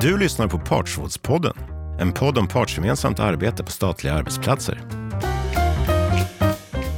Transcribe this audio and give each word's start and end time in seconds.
Du 0.00 0.18
lyssnar 0.18 0.48
på 0.48 0.58
Partsrådspodden, 0.58 1.56
en 2.00 2.12
podd 2.12 2.38
om 2.38 2.48
partsgemensamt 2.48 3.18
arbete 3.18 3.64
på 3.64 3.70
statliga 3.70 4.14
arbetsplatser. 4.14 4.82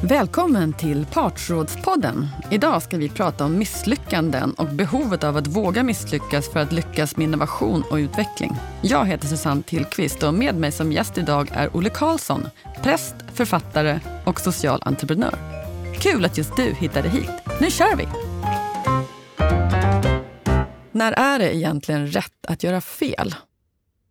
Välkommen 0.03 0.73
till 0.73 1.07
Partsrådspodden. 1.13 2.27
Idag 2.51 2.83
ska 2.83 2.97
vi 2.97 3.09
prata 3.09 3.45
om 3.45 3.59
misslyckanden 3.59 4.53
och 4.53 4.67
behovet 4.67 5.25
av 5.25 5.37
att 5.37 5.47
våga 5.47 5.83
misslyckas 5.83 6.53
för 6.53 6.61
att 6.61 6.73
lyckas 6.73 7.17
med 7.17 7.25
innovation 7.25 7.85
och 7.91 7.97
utveckling. 7.97 8.57
Jag 8.83 9.07
heter 9.07 9.27
Susanne 9.27 9.63
Tillqvist 9.63 10.23
och 10.23 10.35
med 10.35 10.55
mig 10.55 10.73
som 10.73 10.93
gäst 10.93 11.19
idag 11.19 11.49
är 11.53 11.77
Olle 11.77 11.91
Karlsson, 11.91 12.49
präst, 12.83 13.15
författare 13.35 14.01
och 14.25 14.41
social 14.41 14.83
entreprenör. 14.83 15.35
Kul 16.01 16.25
att 16.25 16.39
just 16.39 16.57
du 16.57 16.75
hittade 16.75 17.09
hit. 17.09 17.31
Nu 17.61 17.71
kör 17.71 17.97
vi! 17.97 18.28
När 20.99 21.13
är 21.13 21.39
det 21.39 21.57
egentligen 21.57 22.07
rätt 22.07 22.47
att 22.49 22.63
göra 22.63 22.81
fel? 22.81 23.35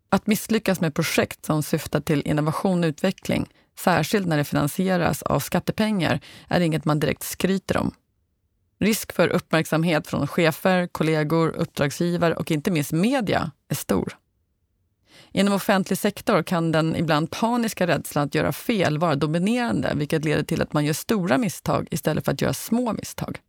Att 0.10 0.28
misslyckas 0.28 0.82
med 0.82 0.96
projekt 0.96 1.46
som 1.46 1.64
syftar 1.64 2.00
till 2.00 2.28
innovation 2.28 2.84
och 2.84 2.88
utveckling, 2.88 3.50
särskilt 3.80 4.28
när 4.28 4.38
det 4.38 4.44
finansieras 4.44 5.24
av 5.24 5.40
skattepengar, 5.40 6.20
är 6.48 6.62
inget 6.62 6.86
man 6.86 7.00
direkt 7.00 7.24
skryter 7.24 7.78
om. 7.78 7.92
Risk 8.80 9.14
för 9.14 9.28
uppmärksamhet 9.28 10.08
från 10.08 10.28
chefer, 10.28 10.88
kollegor, 10.88 11.50
uppdragsgivare 11.50 12.36
och 12.36 12.52
inte 12.52 12.72
minst 12.72 12.92
media 12.92 13.52
är 13.70 13.76
stor. 13.76 14.18
Inom 15.32 15.54
offentlig 15.54 15.98
sektor 15.98 16.44
kan 16.44 16.72
den 16.72 16.96
ibland 16.96 17.32
paniska 17.32 17.88
rädslan 17.88 18.28
att 18.28 18.36
göra 18.36 18.52
fel 18.52 18.98
vara 18.98 19.16
dominerande 19.16 19.94
vilket 19.96 20.26
leder 20.26 20.44
till 20.44 20.62
att 20.62 20.74
man 20.74 20.86
gör 20.86 20.94
stora 20.94 21.38
misstag 21.38 21.88
istället 21.92 22.26
för 22.26 22.32
att 22.32 22.42
göra 22.42 22.54
små 22.54 22.94
misstag. 22.94 23.40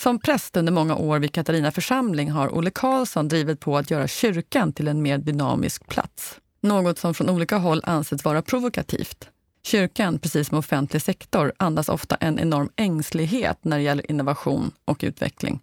Som 0.00 0.18
präst 0.18 0.56
under 0.56 0.72
många 0.72 0.96
år 0.96 1.18
vid 1.18 1.32
Katarina 1.32 1.70
församling 1.70 2.30
har 2.30 2.54
Olle 2.58 2.70
Karlsson 2.70 3.28
drivit 3.28 3.60
på 3.60 3.78
att 3.78 3.90
göra 3.90 4.08
kyrkan 4.08 4.72
till 4.72 4.88
en 4.88 5.02
mer 5.02 5.18
dynamisk 5.18 5.86
plats. 5.88 6.36
Något 6.60 6.98
som 6.98 7.14
från 7.14 7.30
olika 7.30 7.56
håll 7.56 7.80
ansetts 7.84 8.24
vara 8.24 8.42
provokativt. 8.42 9.28
Kyrkan, 9.64 10.18
precis 10.18 10.48
som 10.48 10.58
offentlig 10.58 11.02
sektor, 11.02 11.52
andas 11.56 11.88
ofta 11.88 12.14
en 12.14 12.38
enorm 12.38 12.70
ängslighet 12.76 13.58
när 13.64 13.76
det 13.76 13.82
gäller 13.82 14.10
innovation 14.10 14.70
och 14.84 15.00
utveckling. 15.02 15.60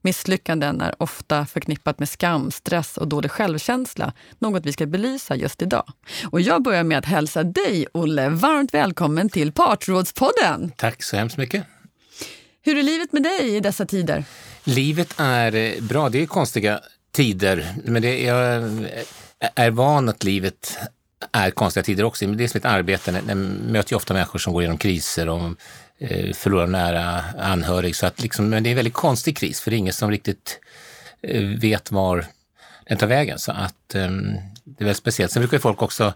Misslyckanden 0.00 0.80
är 0.80 0.94
ofta 1.02 1.46
förknippat 1.46 1.98
med 1.98 2.08
skam, 2.08 2.50
stress 2.50 2.96
och 2.96 3.08
dålig 3.08 3.30
självkänsla, 3.30 4.12
något 4.38 4.66
vi 4.66 4.72
ska 4.72 4.86
belysa 4.86 5.36
just 5.36 5.62
idag. 5.62 5.92
Och 6.30 6.40
jag 6.40 6.62
börjar 6.62 6.84
med 6.84 6.98
att 6.98 7.04
hälsa 7.04 7.44
dig, 7.44 7.86
Olle, 7.92 8.28
varmt 8.28 8.74
välkommen 8.74 9.28
till 9.28 9.52
Partsrådspodden. 9.52 10.72
Tack 10.76 11.02
så 11.02 11.16
hemskt 11.16 11.36
mycket. 11.36 11.66
Hur 12.66 12.78
är 12.78 12.82
livet 12.82 13.12
med 13.12 13.22
dig 13.22 13.56
i 13.56 13.60
dessa 13.60 13.86
tider? 13.86 14.24
Livet 14.64 15.14
är 15.16 15.54
eh, 15.54 15.82
bra. 15.82 16.08
Det 16.08 16.22
är 16.22 16.26
konstiga 16.26 16.80
tider, 17.12 17.74
men 17.84 18.02
det, 18.02 18.22
jag 18.22 18.56
eh, 18.62 19.50
är 19.54 19.70
van 19.70 20.08
att 20.08 20.24
livet 20.24 20.78
är 21.32 21.50
konstiga 21.50 21.84
tider 21.84 22.04
också. 22.04 22.26
Det 22.26 22.44
är 22.44 22.48
som 22.48 22.58
ett 22.58 22.64
arbete. 22.64 23.22
Jag 23.28 23.36
möter 23.36 23.92
ju 23.92 23.96
ofta 23.96 24.14
människor 24.14 24.38
som 24.38 24.52
går 24.52 24.62
igenom 24.62 24.78
kriser 24.78 25.28
och 25.28 25.52
eh, 25.98 26.32
förlorar 26.32 26.66
nära 26.66 27.24
anhörig. 27.38 27.96
Så 27.96 28.06
att 28.06 28.22
liksom, 28.22 28.48
men 28.48 28.62
det 28.62 28.68
är 28.68 28.70
en 28.70 28.76
väldigt 28.76 28.94
konstig 28.94 29.36
kris, 29.36 29.60
för 29.60 29.70
det 29.70 29.76
är 29.76 29.78
ingen 29.78 29.92
som 29.92 30.10
riktigt 30.10 30.60
vet 31.60 31.92
var 31.92 32.26
den 32.88 32.98
tar 32.98 33.06
vägen. 33.06 33.38
Så 33.38 33.52
att 33.52 33.94
ehm, 33.94 34.32
det 34.64 34.82
är 34.82 34.84
väldigt 34.84 34.96
speciellt. 34.96 35.32
Sen 35.32 35.40
brukar 35.40 35.58
folk 35.58 35.82
också 35.82 36.14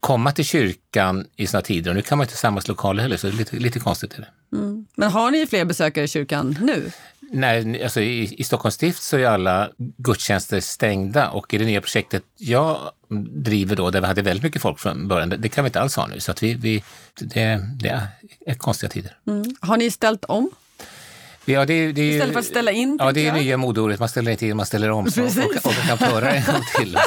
komma 0.00 0.32
till 0.32 0.44
kyrkan 0.44 1.26
i 1.36 1.46
sådana 1.46 1.62
tider 1.62 1.90
och 1.90 1.96
nu 1.96 2.02
kan 2.02 2.18
man 2.18 2.24
inte 2.24 2.36
samlas 2.36 2.68
lokaler 2.68 3.02
heller, 3.02 3.16
så 3.16 3.26
det 3.26 3.32
är 3.32 3.36
lite, 3.36 3.56
lite 3.56 3.78
konstigt. 3.78 4.14
Är 4.14 4.20
det. 4.20 4.56
Mm. 4.56 4.86
Men 4.94 5.10
har 5.10 5.30
ni 5.30 5.46
fler 5.46 5.64
besökare 5.64 6.04
i 6.04 6.08
kyrkan 6.08 6.58
nu? 6.60 6.90
Nej, 7.32 7.82
alltså 7.82 8.00
i, 8.00 8.34
i 8.40 8.44
Stockholms 8.44 8.74
stift 8.74 9.02
så 9.02 9.16
är 9.16 9.26
alla 9.26 9.70
gudstjänster 9.76 10.60
stängda 10.60 11.30
och 11.30 11.54
i 11.54 11.58
det 11.58 11.64
nya 11.64 11.80
projektet 11.80 12.22
jag 12.36 12.78
driver 13.30 13.76
då, 13.76 13.90
där 13.90 14.00
vi 14.00 14.06
hade 14.06 14.22
väldigt 14.22 14.42
mycket 14.42 14.62
folk 14.62 14.78
från 14.78 15.08
början, 15.08 15.28
det, 15.28 15.36
det 15.36 15.48
kan 15.48 15.64
vi 15.64 15.68
inte 15.68 15.80
alls 15.80 15.96
ha 15.96 16.06
nu. 16.06 16.20
Så 16.20 16.30
att 16.30 16.42
vi, 16.42 16.54
vi, 16.54 16.82
det, 17.20 17.60
det 17.74 18.08
är 18.46 18.54
konstiga 18.54 18.90
tider. 18.90 19.16
Mm. 19.26 19.54
Har 19.60 19.76
ni 19.76 19.90
ställt 19.90 20.24
om? 20.24 20.50
Ja, 21.44 21.66
det, 21.66 21.92
det, 21.92 22.10
Istället 22.10 22.32
för 22.32 22.40
att 22.40 22.46
ställa 22.46 22.70
in? 22.70 22.96
Ja, 23.00 23.12
det 23.12 23.26
är 23.26 23.32
nya 23.32 23.56
modeordet. 23.56 24.00
Man 24.00 24.08
ställer 24.08 24.30
inte 24.30 24.46
in, 24.46 24.56
man 24.56 24.66
ställer 24.66 24.90
om. 24.90 25.10
Så, 25.10 25.22
och, 25.22 25.66
och 25.66 25.72
kan 25.72 25.98
föra 25.98 26.30
en 26.30 26.44
gång 26.52 26.62
till. 26.78 26.98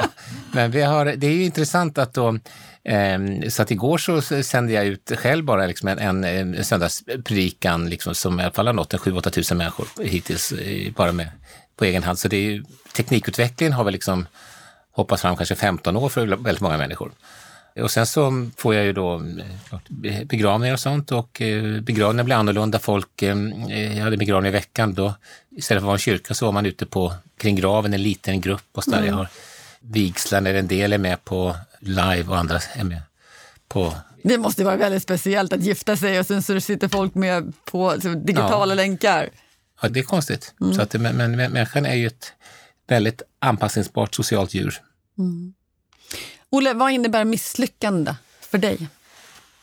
Men 0.52 0.70
vi 0.70 0.82
har, 0.82 1.04
det 1.04 1.26
är 1.26 1.32
ju 1.32 1.44
intressant 1.44 1.98
att 1.98 2.14
då 2.14 2.38
ehm, 2.84 3.50
så 3.50 3.62
att 3.62 3.70
igår 3.70 3.98
så 3.98 4.22
sände 4.42 4.72
jag 4.72 4.86
ut 4.86 5.12
själv 5.16 5.44
bara 5.44 5.66
liksom 5.66 5.88
en, 5.88 5.98
en, 5.98 6.24
en 6.24 6.64
söndagspredikan 6.64 7.90
liksom, 7.90 8.14
som 8.14 8.40
i 8.40 8.42
alla 8.42 8.52
fall 8.52 8.66
har 8.66 8.74
nått 8.74 8.94
7-8 8.94 9.30
tusen 9.30 9.58
människor 9.58 9.86
hittills 10.02 10.52
bara 10.96 11.12
med, 11.12 11.28
på 11.76 11.84
egen 11.84 12.02
hand. 12.02 12.18
Så 12.18 12.28
det 12.28 12.36
är 12.36 12.50
ju, 12.50 12.64
teknikutvecklingen 12.96 13.72
har 13.72 13.84
väl 13.84 13.92
liksom 13.92 14.26
hoppat 14.92 15.20
fram 15.20 15.36
kanske 15.36 15.54
15 15.54 15.96
år 15.96 16.08
för 16.08 16.26
väldigt 16.26 16.60
många 16.60 16.76
människor. 16.76 17.12
Och 17.76 17.90
sen 17.90 18.06
så 18.06 18.50
får 18.56 18.74
jag 18.74 18.84
ju 18.84 18.92
då 18.92 19.14
eh, 20.04 20.24
begravningar 20.24 20.74
och 20.74 20.80
sånt 20.80 21.12
och 21.12 21.42
eh, 21.42 21.80
begravningar 21.80 22.24
blir 22.24 22.36
annorlunda. 22.36 22.78
Folk, 22.78 23.22
eh, 23.22 23.96
jag 23.96 24.04
hade 24.04 24.16
begravning 24.16 24.48
i 24.48 24.52
veckan 24.52 24.94
då 24.94 25.14
istället 25.50 25.68
för 25.68 25.76
att 25.76 25.82
vara 25.82 25.94
en 25.94 25.98
kyrka 25.98 26.34
så 26.34 26.46
var 26.46 26.52
man 26.52 26.66
ute 26.66 26.86
på 26.86 27.12
kring 27.36 27.56
graven, 27.56 27.94
en 27.94 28.02
liten 28.02 28.40
grupp 28.40 28.68
och 28.72 28.84
så 28.84 28.90
där. 28.90 28.98
Mm. 28.98 29.08
Jag 29.08 29.16
har 29.16 29.28
vigslar 29.80 30.40
när 30.40 30.54
en 30.54 30.68
del 30.68 30.92
är 30.92 30.98
med 30.98 31.24
på 31.24 31.56
live 31.80 32.24
och 32.28 32.38
andra 32.38 32.58
är 32.74 32.84
med 32.84 33.02
på 33.68 33.94
det 34.22 34.38
måste 34.38 34.64
vara 34.64 34.76
väldigt 34.76 35.02
speciellt 35.02 35.52
att 35.52 35.62
gifta 35.62 35.96
sig 35.96 36.20
och 36.20 36.26
sen 36.26 36.42
så 36.42 36.60
sitter 36.60 36.88
folk 36.88 37.14
med 37.14 37.52
på 37.64 37.96
digitala 37.96 38.72
ja. 38.72 38.76
länkar. 38.76 39.28
Ja, 39.82 39.88
det 39.88 40.00
är 40.00 40.04
konstigt. 40.04 40.54
Mm. 40.60 40.74
Så 40.74 40.82
att, 40.82 40.94
men, 40.94 41.16
men 41.16 41.36
människan 41.36 41.86
är 41.86 41.94
ju 41.94 42.06
ett 42.06 42.32
väldigt 42.88 43.22
anpassningsbart 43.38 44.14
socialt 44.14 44.54
djur. 44.54 44.74
Mm. 45.18 45.54
Olle, 46.50 46.74
vad 46.74 46.92
innebär 46.92 47.24
misslyckande 47.24 48.14
för 48.40 48.58
dig? 48.58 48.78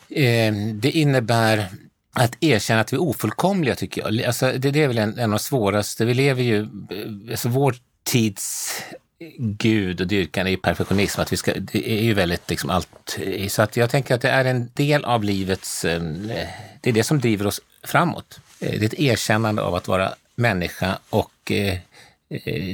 Eh, 0.10 0.54
det 0.74 0.92
innebär 0.92 1.70
att 2.14 2.44
erkänna 2.44 2.82
att 2.82 2.94
vi 2.94 2.98
är 2.98 3.02
ofullkomliga, 3.02 3.76
tycker 3.76 4.02
jag. 4.02 4.24
Alltså, 4.24 4.52
det, 4.58 4.72
det 4.72 4.84
är 4.84 4.88
väl 4.88 4.98
en, 4.98 5.18
en 5.18 5.24
av 5.24 5.30
de 5.30 5.40
svåraste. 5.40 6.06
Vi 6.06 6.14
lever 6.14 6.44
ju, 6.44 6.60
eh, 6.60 7.32
alltså 7.32 7.50
vår 7.50 7.76
tids 8.04 8.72
gud 9.38 10.02
och 10.02 10.08
dyrkan 10.08 10.48
är 10.48 10.58
perfektionism. 10.58 11.22
Att 11.22 11.34
vi 11.34 11.38
ska, 11.38 11.54
det 11.54 11.92
är 11.92 12.04
ju 12.04 12.14
väldigt 12.14 12.50
liksom 12.50 12.70
allt. 12.70 13.18
Så 13.50 13.62
att 13.62 13.78
jag 13.78 13.90
tänker 13.90 14.16
att 14.16 14.22
det 14.22 14.30
är 14.30 14.46
en 14.46 14.72
del 14.74 15.06
av 15.06 15.24
livets, 15.24 15.86
eh, 15.86 16.02
det 16.82 16.90
är 16.90 16.94
det 16.94 17.04
som 17.04 17.20
driver 17.20 17.48
oss 17.48 17.62
framåt. 17.84 18.40
Eh, 18.60 18.80
det 18.80 18.82
är 18.82 18.86
ett 18.86 19.00
erkännande 19.00 19.62
av 19.62 19.76
att 19.76 19.88
vara 19.88 20.14
människa 20.36 20.98
och 21.10 21.32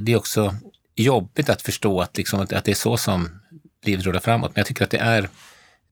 det 0.01 0.11
är 0.11 0.15
också 0.15 0.55
jobbigt 0.95 1.49
att 1.49 1.61
förstå 1.61 2.01
att, 2.01 2.17
liksom, 2.17 2.39
att 2.39 2.49
det 2.49 2.67
är 2.67 2.75
så 2.75 2.97
som 2.97 3.40
livet 3.85 4.05
rullar 4.05 4.19
framåt. 4.19 4.51
Men 4.55 4.59
jag 4.59 4.67
tycker 4.67 4.83
att 4.83 4.91
det 4.91 4.97
är 4.97 5.29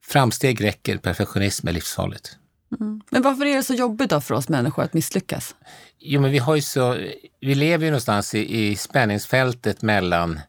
framsteg 0.06 0.64
räcker, 0.64 0.98
perfektionism 0.98 1.68
är 1.68 1.72
livsfarligt. 1.72 2.38
Mm. 2.80 3.02
Men 3.10 3.22
varför 3.22 3.46
är 3.46 3.56
det 3.56 3.64
så 3.64 3.74
jobbigt 3.74 4.10
då 4.10 4.22
för 4.22 4.36
oss 4.36 4.50
människor 4.50 4.84
att 4.84 4.94
misslyckas? 4.94 5.56
Jo, 6.00 6.22
men 6.22 6.32
vi 6.32 6.38
har 6.38 6.56
ju 6.56 6.62
så, 6.62 6.98
vi 7.40 7.56
lever 7.56 7.86
ju 7.86 7.92
någonstans 7.92 8.36
i, 8.36 8.68
i 8.68 8.76
spänningsfältet 8.76 9.82
mellan 9.82 10.40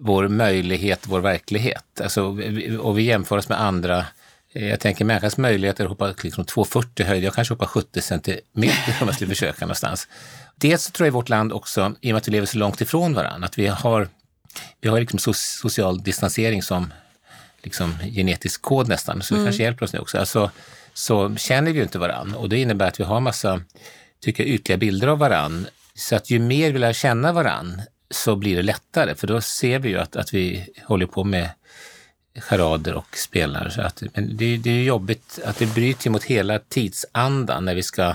vår 0.00 0.28
möjlighet 0.28 1.04
och 1.04 1.10
vår 1.10 1.20
verklighet. 1.20 2.00
Alltså, 2.00 2.22
och 2.80 2.98
vi 2.98 3.02
jämför 3.02 3.38
oss 3.38 3.48
med 3.48 3.60
andra. 3.60 4.06
Jag 4.52 4.80
tänker 4.80 5.04
människans 5.04 5.36
möjligheter 5.36 5.84
att 5.84 5.90
hoppa 5.90 6.14
liksom 6.22 6.44
2,40 6.44 7.04
höjd, 7.04 7.24
jag 7.24 7.34
kanske 7.34 7.54
hoppar 7.54 7.66
70 7.66 8.00
centimeter 8.00 8.96
om 9.00 9.06
jag 9.06 9.14
skulle 9.14 9.28
försöka 9.28 9.64
någonstans. 9.64 10.08
Dels 10.56 10.84
så 10.84 10.90
tror 10.90 11.06
jag 11.06 11.12
i 11.12 11.14
vårt 11.14 11.28
land 11.28 11.52
också, 11.52 11.94
i 12.00 12.10
och 12.10 12.14
med 12.14 12.16
att 12.16 12.28
vi 12.28 12.32
lever 12.32 12.46
så 12.46 12.58
långt 12.58 12.80
ifrån 12.80 13.14
varandra, 13.14 13.46
att 13.46 13.58
vi 13.58 13.66
har 13.66 14.08
vi 14.80 14.88
har 14.88 15.00
liksom 15.00 15.34
social 15.34 16.02
distansering 16.02 16.62
som 16.62 16.92
liksom 17.62 17.94
genetisk 18.14 18.62
kod 18.62 18.88
nästan, 18.88 19.22
så 19.22 19.34
det 19.34 19.38
mm. 19.38 19.46
kanske 19.46 19.62
hjälper 19.62 19.84
oss 19.84 19.92
nu 19.92 19.98
också. 19.98 20.18
Alltså, 20.18 20.50
så 20.94 21.36
känner 21.36 21.72
vi 21.72 21.76
ju 21.76 21.82
inte 21.82 21.98
varann 21.98 22.34
och 22.34 22.48
det 22.48 22.58
innebär 22.58 22.88
att 22.88 23.00
vi 23.00 23.04
har 23.04 23.20
massa, 23.20 23.60
tycker 24.20 24.44
jag, 24.44 24.54
ytliga 24.54 24.78
bilder 24.78 25.08
av 25.08 25.18
varann. 25.18 25.66
Så 25.94 26.16
att 26.16 26.30
ju 26.30 26.38
mer 26.38 26.72
vi 26.72 26.78
lär 26.78 26.92
känna 26.92 27.32
varann 27.32 27.82
så 28.10 28.36
blir 28.36 28.56
det 28.56 28.62
lättare, 28.62 29.14
för 29.14 29.26
då 29.26 29.40
ser 29.40 29.78
vi 29.78 29.88
ju 29.88 29.98
att, 29.98 30.16
att 30.16 30.34
vi 30.34 30.68
håller 30.84 31.06
på 31.06 31.24
med 31.24 31.50
charader 32.40 32.94
och 32.94 33.16
spelar. 33.16 33.68
Så 33.68 33.80
att, 33.80 34.02
men 34.14 34.36
det, 34.36 34.56
det 34.56 34.70
är 34.70 34.82
jobbigt 34.82 35.38
att 35.44 35.58
det 35.58 35.66
bryter 35.66 36.10
mot 36.10 36.24
hela 36.24 36.58
tidsandan 36.58 37.64
när 37.64 37.74
vi 37.74 37.82
ska 37.82 38.14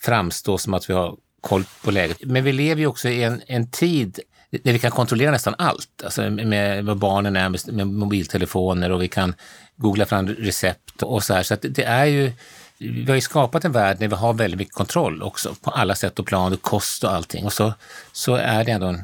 framstå 0.00 0.58
som 0.58 0.74
att 0.74 0.90
vi 0.90 0.94
har 0.94 1.16
koll 1.40 1.64
på 1.82 1.90
läget. 1.90 2.18
Men 2.20 2.44
vi 2.44 2.52
lever 2.52 2.80
ju 2.80 2.86
också 2.86 3.08
i 3.08 3.22
en, 3.22 3.42
en 3.46 3.70
tid 3.70 4.20
där 4.62 4.72
vi 4.72 4.78
kan 4.78 4.90
kontrollera 4.90 5.30
nästan 5.30 5.54
allt. 5.58 6.02
Alltså 6.04 6.30
med 6.30 6.84
vad 6.84 6.98
barnen 6.98 7.36
är, 7.36 7.48
med, 7.48 7.60
med 7.72 7.86
mobiltelefoner 7.86 8.90
och 8.90 9.02
vi 9.02 9.08
kan 9.08 9.34
googla 9.76 10.06
fram 10.06 10.28
recept 10.28 11.02
och 11.02 11.24
så 11.24 11.34
här. 11.34 11.42
Så 11.42 11.56
det 11.60 11.84
är 11.84 12.04
ju, 12.04 12.32
vi 12.78 13.04
har 13.08 13.14
ju 13.14 13.20
skapat 13.20 13.64
en 13.64 13.72
värld 13.72 13.96
där 13.98 14.08
vi 14.08 14.14
har 14.14 14.34
väldigt 14.34 14.58
mycket 14.58 14.74
kontroll 14.74 15.22
också 15.22 15.54
på 15.54 15.70
alla 15.70 15.94
sätt 15.94 16.18
och 16.18 16.26
plan 16.26 16.52
och 16.52 16.62
kost 16.62 17.04
och 17.04 17.12
allting. 17.12 17.44
Och 17.44 17.52
så, 17.52 17.74
så 18.12 18.34
är 18.34 18.64
det 18.64 18.72
ändå 18.72 18.86
en, 18.86 19.02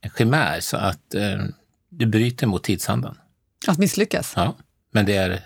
en 0.00 0.10
chimär 0.18 0.60
så 0.60 0.76
att 0.76 1.14
eh, 1.14 1.44
det 1.88 2.06
bryter 2.06 2.46
mot 2.46 2.62
tidsandan. 2.62 3.18
Att 3.66 3.78
misslyckas? 3.78 4.32
Ja, 4.36 4.56
men 4.90 5.06
det 5.06 5.16
är 5.16 5.40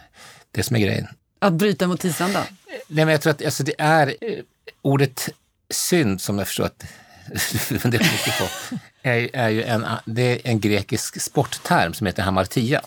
det 0.51 0.63
som 0.63 0.77
är 0.77 0.81
grejen. 0.81 1.07
Att 1.39 1.53
bryta 1.53 1.87
mot 1.87 2.01
tidsandan? 2.01 2.45
Nej, 2.89 3.05
men 3.05 3.09
jag 3.09 3.21
tror 3.21 3.31
att 3.31 3.45
alltså, 3.45 3.63
det 3.63 3.75
är 3.79 4.07
eh, 4.07 4.39
ordet 4.83 5.29
synd 5.71 6.21
som 6.21 6.39
jag 6.39 6.47
förstår 6.47 6.65
att 6.65 6.85
funderar 7.79 8.03
mycket 8.03 8.39
på, 8.39 8.77
är, 9.03 9.31
är 9.33 9.49
ju 9.49 9.63
en, 9.63 9.87
det 10.05 10.23
är 10.23 10.51
en 10.51 10.61
grekisk 10.61 11.21
sportterm 11.21 11.95
som 11.95 12.07
heter 12.07 12.23
hamartia. 12.23 12.81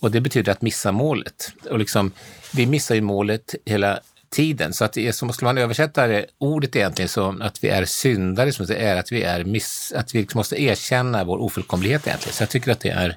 Och 0.00 0.10
det 0.10 0.20
betyder 0.20 0.52
att 0.52 0.62
missa 0.62 0.92
målet. 0.92 1.52
Och 1.70 1.78
liksom, 1.78 2.12
vi 2.54 2.66
missar 2.66 2.94
ju 2.94 3.00
målet 3.00 3.54
hela 3.64 4.00
tiden. 4.30 4.72
Så 4.72 4.84
att 4.84 4.92
det 4.92 5.08
är 5.08 5.12
som, 5.12 5.32
skulle 5.32 5.48
man 5.48 5.58
översätta 5.58 6.06
det, 6.06 6.26
ordet 6.38 6.76
egentligen 6.76 7.08
som 7.08 7.42
att 7.42 7.64
vi 7.64 7.68
är 7.68 7.84
syndare, 7.84 8.52
som 8.52 8.66
det 8.66 8.76
är 8.76 8.96
att 8.96 9.12
vi, 9.12 9.22
är 9.22 9.44
miss, 9.44 9.92
att 9.96 10.14
vi 10.14 10.20
liksom 10.20 10.38
måste 10.38 10.62
erkänna 10.62 11.24
vår 11.24 11.38
ofullkomlighet 11.38 12.06
egentligen. 12.06 12.34
Så 12.34 12.42
jag 12.42 12.50
tycker 12.50 12.72
att 12.72 12.80
det 12.80 12.90
är 12.90 13.16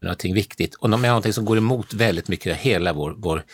någonting 0.00 0.34
viktigt 0.34 0.74
och 0.74 0.90
någonting 0.90 1.32
som 1.32 1.44
går 1.44 1.58
emot 1.58 1.94
väldigt 1.94 2.28
mycket 2.28 2.56
hela 2.56 2.92
vår, 2.92 3.14
vår 3.18 3.44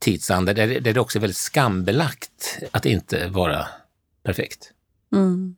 tidsanda, 0.00 0.52
där, 0.54 0.80
där 0.80 0.92
det 0.92 1.00
också 1.00 1.18
är 1.18 1.20
väldigt 1.20 1.36
skambelagt 1.36 2.58
att 2.70 2.86
inte 2.86 3.28
vara 3.28 3.66
perfekt. 4.22 4.72
Mm. 5.12 5.56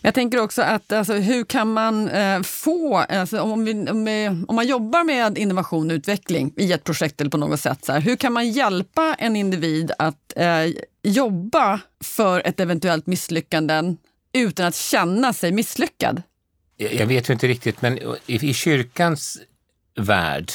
Jag 0.00 0.14
tänker 0.14 0.40
också 0.40 0.62
att 0.62 0.92
alltså, 0.92 1.14
hur 1.14 1.44
kan 1.44 1.72
man 1.72 2.08
eh, 2.08 2.42
få, 2.42 2.96
alltså, 2.96 3.40
om, 3.40 3.64
vi, 3.64 3.72
om, 3.90 4.04
vi, 4.04 4.28
om, 4.48 4.56
man 4.56 4.66
jobbar 4.66 5.04
med 5.04 5.38
innovation 5.38 5.90
och 5.90 5.94
utveckling 5.94 6.52
i 6.56 6.72
ett 6.72 6.84
projekt 6.84 7.20
eller 7.20 7.30
på 7.30 7.36
något 7.36 7.60
sätt, 7.60 7.84
så 7.84 7.92
här, 7.92 8.00
hur 8.00 8.16
kan 8.16 8.32
man 8.32 8.50
hjälpa 8.50 9.14
en 9.18 9.36
individ 9.36 9.92
att 9.98 10.32
eh, 10.36 10.72
jobba 11.02 11.80
för 12.04 12.42
ett 12.44 12.60
eventuellt 12.60 13.06
misslyckande 13.06 13.94
utan 14.32 14.66
att 14.66 14.74
känna 14.74 15.32
sig 15.32 15.52
misslyckad? 15.52 16.22
Jag 16.76 17.06
vet 17.06 17.28
ju 17.28 17.32
inte 17.32 17.48
riktigt, 17.48 17.82
men 17.82 17.98
i, 18.26 18.50
i 18.50 18.54
kyrkans 18.54 19.38
värld 19.96 20.52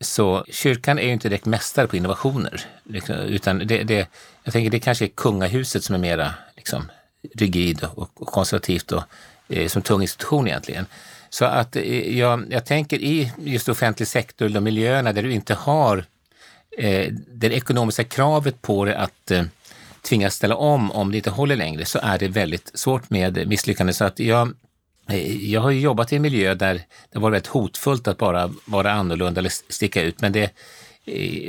så 0.00 0.44
kyrkan 0.50 0.98
är 0.98 1.02
ju 1.02 1.12
inte 1.12 1.28
direkt 1.28 1.46
mästare 1.46 1.86
på 1.86 1.96
innovationer. 1.96 2.60
Liksom, 2.84 3.16
utan 3.16 3.58
det, 3.58 3.82
det, 3.82 4.08
jag 4.44 4.52
tänker 4.52 4.70
det 4.70 4.80
kanske 4.80 5.04
är 5.04 5.08
kungahuset 5.08 5.84
som 5.84 5.94
är 5.94 5.98
mera 5.98 6.34
liksom, 6.56 6.90
rigid 7.34 7.84
och 7.94 8.14
konservativt 8.14 8.92
och 8.92 9.02
eh, 9.48 9.68
som 9.68 9.82
tung 9.82 10.02
institution 10.02 10.48
egentligen. 10.48 10.86
Så 11.30 11.44
att 11.44 11.76
eh, 11.76 12.18
jag, 12.18 12.44
jag 12.50 12.66
tänker 12.66 12.98
i 12.98 13.32
just 13.38 13.68
offentlig 13.68 14.08
sektor, 14.08 14.48
de 14.48 14.64
miljöerna 14.64 15.12
där 15.12 15.22
du 15.22 15.32
inte 15.32 15.54
har 15.54 16.04
eh, 16.78 17.12
det 17.28 17.52
ekonomiska 17.52 18.04
kravet 18.04 18.62
på 18.62 18.84
dig 18.84 18.94
att 18.94 19.30
eh, 19.30 19.44
tvingas 20.02 20.34
ställa 20.34 20.56
om 20.56 20.92
om 20.92 21.10
det 21.10 21.16
inte 21.16 21.30
håller 21.30 21.56
längre, 21.56 21.84
så 21.84 21.98
är 22.02 22.18
det 22.18 22.28
väldigt 22.28 22.70
svårt 22.74 23.10
med 23.10 23.48
misslyckande. 23.48 23.92
Så 23.92 24.04
att 24.04 24.18
jag, 24.18 24.54
eh, 25.08 25.50
jag 25.50 25.60
har 25.60 25.70
jobbat 25.70 26.12
i 26.12 26.16
en 26.16 26.22
miljö 26.22 26.54
där 26.54 26.82
det 27.12 27.18
var 27.18 27.30
väldigt 27.30 27.46
hotfullt 27.46 28.08
att 28.08 28.18
bara 28.18 28.50
vara 28.64 28.92
annorlunda 28.92 29.38
eller 29.38 29.52
sticka 29.72 30.02
ut, 30.02 30.20
men 30.20 30.32
det 30.32 30.50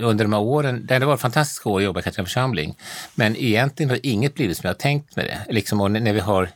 under 0.01 0.25
de 0.25 0.33
här 0.33 0.41
åren, 0.41 0.85
det 0.85 0.99
var 0.99 1.17
fantastiska 1.17 1.69
år 1.69 1.77
att 1.77 1.83
jobba 1.83 1.99
i 1.99 2.03
Katarina 2.03 2.25
församling, 2.25 2.75
men 3.15 3.35
egentligen 3.35 3.89
har 3.89 3.99
inget 4.03 4.35
blivit 4.35 4.57
som 4.57 4.67
jag 4.67 4.73
har 4.73 4.79
tänkt 4.79 5.15
med 5.15 5.25
det. 5.25 5.53
Liksom, 5.53 5.93
när 5.93 6.13
vi 6.13 6.19
har, 6.19 6.49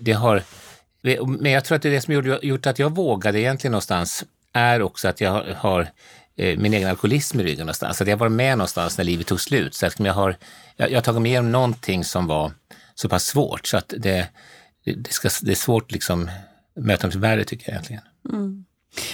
det 0.00 0.12
har, 0.12 0.42
men 1.26 1.52
jag 1.52 1.64
tror 1.64 1.76
att 1.76 1.82
det 1.82 1.88
är 1.88 1.92
det 1.92 2.00
som 2.00 2.14
gjorde, 2.14 2.38
gjort 2.42 2.66
att 2.66 2.78
jag 2.78 2.94
vågade 2.94 3.40
egentligen 3.40 3.72
någonstans 3.72 4.24
är 4.52 4.82
också 4.82 5.08
att 5.08 5.20
jag 5.20 5.30
har, 5.30 5.44
har 5.56 5.88
eh, 6.36 6.58
min 6.58 6.74
egen 6.74 6.88
alkoholism 6.88 7.40
i 7.40 7.44
ryggen 7.44 7.66
någonstans. 7.66 8.00
Att 8.00 8.08
jag 8.08 8.16
var 8.16 8.28
med 8.28 8.58
någonstans 8.58 8.98
när 8.98 9.04
livet 9.04 9.26
tog 9.26 9.40
slut. 9.40 9.74
Så 9.74 9.86
att 9.86 10.00
jag, 10.00 10.14
har, 10.14 10.36
jag, 10.76 10.90
jag 10.90 10.96
har 10.96 11.02
tagit 11.02 11.22
mig 11.22 11.30
igenom 11.30 11.52
någonting 11.52 12.04
som 12.04 12.26
var 12.26 12.52
så 12.94 13.08
pass 13.08 13.24
svårt 13.24 13.66
så 13.66 13.76
att 13.76 13.94
det, 13.96 14.28
det, 14.84 15.12
ska, 15.12 15.28
det 15.42 15.50
är 15.50 15.56
svårt 15.56 15.92
liksom 15.92 16.30
möta 16.74 17.08
dem 17.08 17.10
till 17.10 17.44
tycker 17.46 17.64
jag 17.66 17.72
egentligen. 17.72 18.02
Mm. 18.32 18.64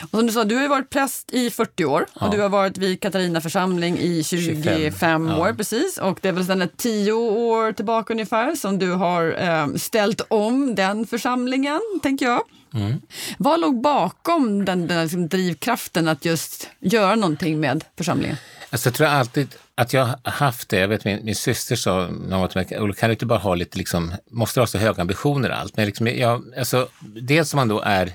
Och 0.03 0.11
som 0.11 0.27
du 0.27 0.33
sa, 0.33 0.45
du 0.45 0.57
har 0.57 0.69
varit 0.69 0.91
präst 0.91 1.33
i 1.33 1.51
40 1.51 1.85
år 1.85 2.07
ja. 2.21 2.27
och 2.27 2.35
du 2.35 2.41
har 2.41 2.49
varit 2.49 2.79
vid 2.79 3.01
Katarina 3.01 3.41
församling 3.41 3.99
i 3.99 4.25
25, 4.25 4.63
25 4.63 5.31
år. 5.31 5.49
Ja. 5.49 5.55
precis. 5.55 5.99
Och 5.99 6.19
det 6.23 6.29
är 6.29 6.33
väl 6.33 6.47
sedan 6.47 6.69
10 6.77 7.13
år 7.13 7.73
tillbaka 7.73 8.13
ungefär 8.13 8.55
som 8.55 8.79
du 8.79 8.93
har 8.93 9.43
eh, 9.43 9.75
ställt 9.75 10.21
om 10.29 10.75
den 10.75 11.07
församlingen, 11.07 11.81
tänker 12.03 12.27
jag. 12.27 12.43
Mm. 12.75 13.01
Vad 13.39 13.61
låg 13.61 13.81
bakom 13.81 14.65
den, 14.65 14.87
den 14.87 15.03
liksom 15.03 15.29
drivkraften 15.29 16.09
att 16.09 16.25
just 16.25 16.71
göra 16.81 17.15
någonting 17.15 17.61
med 17.61 17.85
församlingen? 17.97 18.37
Alltså, 18.71 18.89
jag 18.89 18.95
tror 18.95 19.07
alltid 19.07 19.55
att 19.75 19.93
jag 19.93 20.05
har 20.05 20.31
haft 20.31 20.69
det. 20.69 20.79
Jag 20.79 20.89
vet 20.89 21.05
min, 21.05 21.25
min 21.25 21.35
syster 21.35 21.77
sa 21.77 22.09
något 22.09 22.51
till 22.51 22.59
mig, 22.59 22.95
kan 22.95 23.09
du 23.09 23.13
inte 23.13 23.27
bara 23.27 23.39
ha 23.39 23.55
lite, 23.55 23.79
liksom, 23.79 24.13
måste 24.31 24.61
du 24.61 24.63
ha 24.63 24.67
så 24.67 24.79
höga 24.79 25.03
ambitioner 25.03 25.51
allt? 25.51 25.77
Men 25.77 25.87
liksom, 25.87 26.07
jag, 26.07 26.43
alltså, 26.59 26.89
dels 27.01 27.51
som 27.51 27.57
man 27.57 27.69
då 27.69 27.81
är 27.81 28.13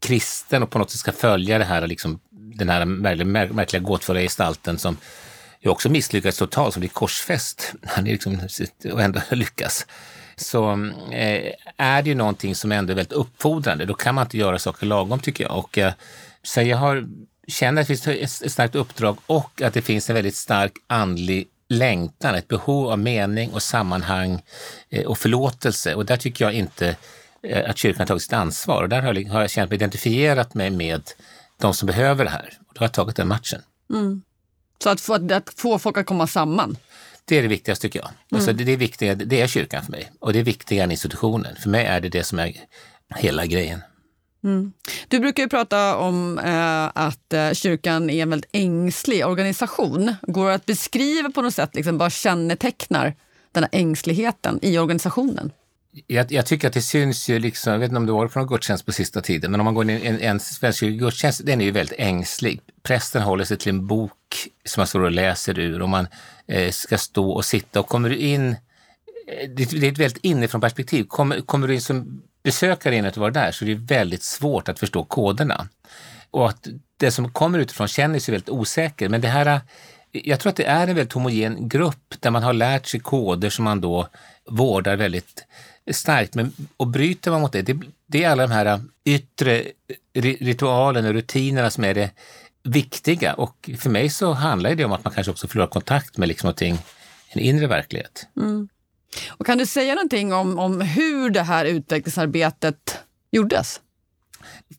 kristen 0.00 0.62
och 0.62 0.70
på 0.70 0.78
något 0.78 0.90
sätt 0.90 1.00
ska 1.00 1.12
följa 1.12 1.58
det 1.58 1.64
här, 1.64 1.86
liksom, 1.86 2.20
den 2.30 2.68
här 2.68 2.84
märkliga, 2.84 3.26
märkliga 3.52 3.82
gåtfulla 3.82 4.20
gestalten 4.20 4.78
som 4.78 4.96
ju 5.60 5.70
också 5.70 5.88
misslyckats 5.88 6.38
totalt, 6.38 6.74
som 6.74 6.80
blir 6.80 6.90
korsfäst. 6.90 7.72
Han 7.86 8.04
liksom, 8.04 8.40
och 8.92 9.02
ändå 9.02 9.20
lyckas. 9.30 9.86
Så 10.36 10.72
eh, 11.12 11.52
är 11.76 12.02
det 12.02 12.08
ju 12.08 12.14
någonting 12.14 12.54
som 12.54 12.72
ändå 12.72 12.92
är 12.92 12.94
väldigt 12.94 13.12
uppfordrande. 13.12 13.84
Då 13.84 13.94
kan 13.94 14.14
man 14.14 14.24
inte 14.24 14.38
göra 14.38 14.58
saker 14.58 14.86
lagom 14.86 15.20
tycker 15.20 15.44
jag. 15.44 15.58
Och, 15.58 15.78
eh, 15.78 15.92
så 16.42 16.62
jag 16.62 16.76
har, 16.76 17.06
känner 17.48 17.82
att 17.82 17.88
det 17.88 17.96
finns 17.96 18.42
ett 18.42 18.52
starkt 18.52 18.74
uppdrag 18.74 19.16
och 19.26 19.62
att 19.62 19.74
det 19.74 19.82
finns 19.82 20.10
en 20.10 20.14
väldigt 20.14 20.36
stark 20.36 20.72
andlig 20.86 21.48
längtan, 21.68 22.34
ett 22.34 22.48
behov 22.48 22.90
av 22.90 22.98
mening 22.98 23.52
och 23.52 23.62
sammanhang 23.62 24.42
eh, 24.90 25.04
och 25.04 25.18
förlåtelse. 25.18 25.94
Och 25.94 26.06
där 26.06 26.16
tycker 26.16 26.44
jag 26.44 26.54
inte 26.54 26.96
att 27.66 27.78
kyrkan 27.78 27.98
har 27.98 28.06
tagit 28.06 28.22
sitt 28.22 28.32
ansvar. 28.32 28.82
Och 28.82 28.88
där 28.88 29.02
har 29.30 29.40
jag 29.40 29.50
känt 29.50 29.70
mig 29.70 29.76
identifierat 29.76 30.54
mig 30.54 30.70
med 30.70 31.02
de 31.60 31.74
som 31.74 31.86
behöver 31.86 32.24
det 32.24 32.30
här. 32.30 32.58
Och 32.68 32.74
då 32.74 32.78
har 32.78 32.84
jag 32.84 32.92
tagit 32.92 33.16
den 33.16 33.28
matchen. 33.28 33.62
Mm. 33.90 34.22
Så 34.82 34.90
att 34.90 35.00
få, 35.00 35.14
att 35.14 35.52
få 35.56 35.78
folk 35.78 35.98
att 35.98 36.06
komma 36.06 36.26
samman? 36.26 36.76
Det 37.24 37.38
är 37.38 37.42
det 37.42 37.48
viktigaste 37.48 37.82
tycker 37.82 37.98
jag. 37.98 38.08
Mm. 38.08 38.18
Alltså 38.34 38.52
det, 38.52 38.64
det, 38.64 38.72
är 38.72 38.76
viktiga, 38.76 39.14
det 39.14 39.40
är 39.40 39.46
kyrkan 39.46 39.84
för 39.84 39.92
mig 39.92 40.12
och 40.20 40.32
det 40.32 40.38
är 40.38 40.42
viktigare 40.42 40.84
än 40.84 40.90
institutionen. 40.90 41.56
För 41.56 41.68
mig 41.68 41.86
är 41.86 42.00
det 42.00 42.08
det 42.08 42.24
som 42.24 42.38
är 42.38 42.52
hela 43.16 43.46
grejen. 43.46 43.80
Mm. 44.44 44.72
Du 45.08 45.18
brukar 45.18 45.42
ju 45.42 45.48
prata 45.48 45.96
om 45.96 46.38
eh, 46.38 46.84
att 46.94 47.32
eh, 47.32 47.52
kyrkan 47.52 48.10
är 48.10 48.22
en 48.22 48.30
väldigt 48.30 48.50
ängslig 48.52 49.26
organisation. 49.26 50.14
Går 50.22 50.48
det 50.48 50.54
att 50.54 50.66
beskriva 50.66 51.30
på 51.30 51.42
något 51.42 51.54
sätt, 51.54 51.74
liksom, 51.74 51.98
vad 51.98 52.12
kännetecknar 52.12 53.14
den 53.52 53.62
här 53.62 53.70
ängsligheten 53.72 54.58
i 54.62 54.78
organisationen? 54.78 55.52
Jag, 56.06 56.32
jag, 56.32 56.46
tycker 56.46 56.68
att 56.68 56.74
det 56.74 56.82
syns 56.82 57.28
ju, 57.28 57.38
liksom, 57.38 57.72
jag 57.72 57.80
vet 57.80 57.88
inte 57.88 57.96
om 57.96 58.06
du 58.06 58.12
varit 58.12 58.32
på 58.32 58.38
någon 58.38 58.48
gudstjänst 58.48 58.86
på 58.86 58.92
sista 58.92 59.20
tiden, 59.20 59.50
men 59.50 59.60
om 59.60 59.64
man 59.64 59.74
går 59.74 59.90
in 59.90 59.90
i 59.90 60.06
en, 60.06 60.20
en 60.20 60.40
svensk 60.40 60.80
gudstjänst, 60.80 61.40
den 61.44 61.60
är 61.60 61.64
ju 61.64 61.70
väldigt 61.70 61.98
ängslig. 61.98 62.60
Prästen 62.82 63.22
håller 63.22 63.44
sig 63.44 63.58
till 63.58 63.68
en 63.68 63.86
bok 63.86 64.12
som 64.64 64.80
man 64.80 64.86
står 64.86 65.00
och 65.00 65.10
läser 65.10 65.58
ur 65.58 65.82
och 65.82 65.88
man 65.88 66.08
eh, 66.48 66.70
ska 66.70 66.98
stå 66.98 67.30
och 67.30 67.44
sitta 67.44 67.80
och 67.80 67.88
kommer 67.88 68.08
du 68.08 68.16
in, 68.16 68.48
eh, 68.48 69.48
det, 69.48 69.64
det 69.70 69.86
är 69.86 69.92
ett 69.92 69.98
väldigt 69.98 70.24
inifrån 70.24 70.60
perspektiv. 70.60 71.04
Kommer, 71.04 71.40
kommer 71.40 71.68
du 71.68 71.74
in 71.74 71.80
som 71.80 72.22
besökare 72.42 72.96
in 72.96 73.06
att 73.06 73.16
vara 73.16 73.30
där 73.30 73.52
så 73.52 73.64
är 73.64 73.68
det 73.68 73.94
väldigt 73.94 74.22
svårt 74.22 74.68
att 74.68 74.78
förstå 74.78 75.04
koderna. 75.04 75.68
Och 76.30 76.48
att 76.48 76.66
det 76.96 77.10
som 77.10 77.32
kommer 77.32 77.58
utifrån 77.58 77.88
känner 77.88 78.18
sig 78.18 78.32
väldigt 78.32 78.50
osäker, 78.50 79.08
men 79.08 79.20
det 79.20 79.28
här 79.28 79.60
jag 80.12 80.40
tror 80.40 80.50
att 80.50 80.56
det 80.56 80.64
är 80.64 80.86
en 80.86 80.94
väldigt 80.94 81.12
homogen 81.12 81.68
grupp 81.68 82.14
där 82.20 82.30
man 82.30 82.42
har 82.42 82.52
lärt 82.52 82.86
sig 82.86 83.00
koder 83.00 83.50
som 83.50 83.64
man 83.64 83.80
då 83.80 84.08
vårdar 84.50 84.96
väldigt 84.96 85.44
starkt. 85.92 86.34
Men, 86.34 86.52
och 86.76 86.86
bryter 86.86 87.30
man 87.30 87.40
mot 87.40 87.52
det, 87.52 87.62
det, 87.62 87.76
det 88.06 88.24
är 88.24 88.30
alla 88.30 88.46
de 88.46 88.52
här 88.52 88.80
yttre 89.04 89.64
ritualerna 90.14 91.08
och 91.08 91.14
rutinerna 91.14 91.70
som 91.70 91.84
är 91.84 91.94
det 91.94 92.10
viktiga. 92.62 93.34
Och 93.34 93.70
för 93.78 93.90
mig 93.90 94.10
så 94.10 94.32
handlar 94.32 94.74
det 94.74 94.84
om 94.84 94.92
att 94.92 95.04
man 95.04 95.14
kanske 95.14 95.30
också 95.30 95.48
förlorar 95.48 95.68
kontakt 95.68 96.18
med 96.18 96.28
liksom 96.28 96.46
någonting, 96.46 96.78
en 97.28 97.40
inre 97.40 97.66
verklighet. 97.66 98.26
Mm. 98.36 98.68
Och 99.28 99.46
kan 99.46 99.58
du 99.58 99.66
säga 99.66 99.94
någonting 99.94 100.32
om, 100.32 100.58
om 100.58 100.80
hur 100.80 101.30
det 101.30 101.42
här 101.42 101.64
utvecklingsarbetet 101.64 102.98
gjordes? 103.30 103.80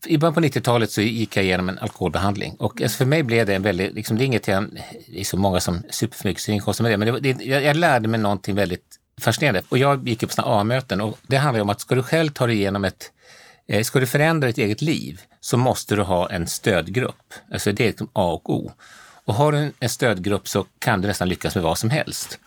I 0.06 0.18
början 0.18 0.34
på 0.34 0.40
90-talet 0.40 0.90
så 0.90 1.00
gick 1.00 1.36
jag 1.36 1.44
igenom 1.44 1.68
en 1.68 1.78
alkoholbehandling 1.78 2.56
och 2.58 2.82
alltså 2.82 2.96
för 2.96 3.04
mig 3.04 3.22
blev 3.22 3.46
det 3.46 3.54
en 3.54 3.62
väldigt, 3.62 3.94
liksom, 3.94 4.18
det 4.18 4.24
är 4.24 4.26
inget 4.26 4.48
jag, 4.48 4.80
det 5.06 5.20
är 5.20 5.24
så 5.24 5.36
många 5.36 5.60
som 5.60 5.82
super 5.90 6.16
för 6.16 6.28
mycket 6.28 6.42
så 6.42 6.52
inkomster 6.52 6.84
med 6.84 6.92
det, 6.92 6.96
men 6.96 7.22
det, 7.22 7.32
det, 7.32 7.44
jag, 7.44 7.62
jag 7.62 7.76
lärde 7.76 8.08
mig 8.08 8.20
någonting 8.20 8.54
väldigt 8.54 8.97
fascinerande. 9.20 9.62
Och 9.68 9.78
jag 9.78 10.08
gick 10.08 10.20
på 10.20 10.28
sådana 10.28 10.60
A-möten 10.60 11.00
och 11.00 11.18
det 11.26 11.36
handlar 11.36 11.62
om 11.62 11.70
att 11.70 11.80
ska 11.80 11.94
du 11.94 12.02
själv 12.02 12.30
ta 12.30 12.46
dig 12.46 12.56
igenom 12.56 12.84
ett 12.84 13.12
eh, 13.68 13.82
Ska 13.82 14.00
du 14.00 14.06
förändra 14.06 14.46
ditt 14.46 14.58
eget 14.58 14.82
liv 14.82 15.20
så 15.40 15.56
måste 15.56 15.96
du 15.96 16.02
ha 16.02 16.30
en 16.30 16.46
stödgrupp. 16.46 17.34
Alltså 17.52 17.72
det 17.72 17.84
är 17.84 17.88
liksom 17.88 18.10
A 18.12 18.32
och 18.32 18.50
O. 18.50 18.72
Och 19.24 19.34
har 19.34 19.52
du 19.52 19.72
en 19.80 19.88
stödgrupp 19.88 20.48
så 20.48 20.66
kan 20.78 21.00
du 21.00 21.08
nästan 21.08 21.28
lyckas 21.28 21.54
med 21.54 21.64
vad 21.64 21.78
som 21.78 21.90
helst. 21.90 22.38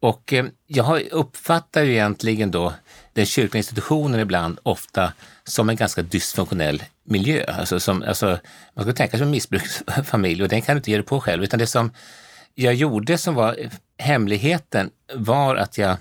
Och 0.00 0.32
eh, 0.32 0.44
jag 0.66 1.02
uppfattar 1.10 1.82
ju 1.82 1.92
egentligen 1.92 2.50
då 2.50 2.72
den 3.12 3.26
kyrkliga 3.26 3.58
institutionen 3.58 4.20
ibland 4.20 4.58
ofta 4.62 5.12
som 5.44 5.70
en 5.70 5.76
ganska 5.76 6.02
dysfunktionell 6.02 6.82
miljö. 7.04 7.44
Alltså 7.44 7.80
som, 7.80 8.02
alltså, 8.02 8.38
man 8.74 8.84
ska 8.84 8.92
tänka 8.92 9.16
sig 9.16 9.24
en 9.24 9.30
missbruksfamilj 9.30 10.42
och 10.42 10.48
den 10.48 10.62
kan 10.62 10.74
du 10.74 10.78
inte 10.78 10.90
ge 10.90 10.96
dig 10.96 11.06
på 11.06 11.20
själv. 11.20 11.42
Utan 11.42 11.58
det 11.58 11.66
som 11.66 11.90
jag 12.54 12.74
gjorde 12.74 13.18
som 13.18 13.34
var 13.34 13.56
eh, 13.58 13.70
hemligheten 13.98 14.90
var 15.14 15.56
att 15.56 15.78
jag 15.78 15.96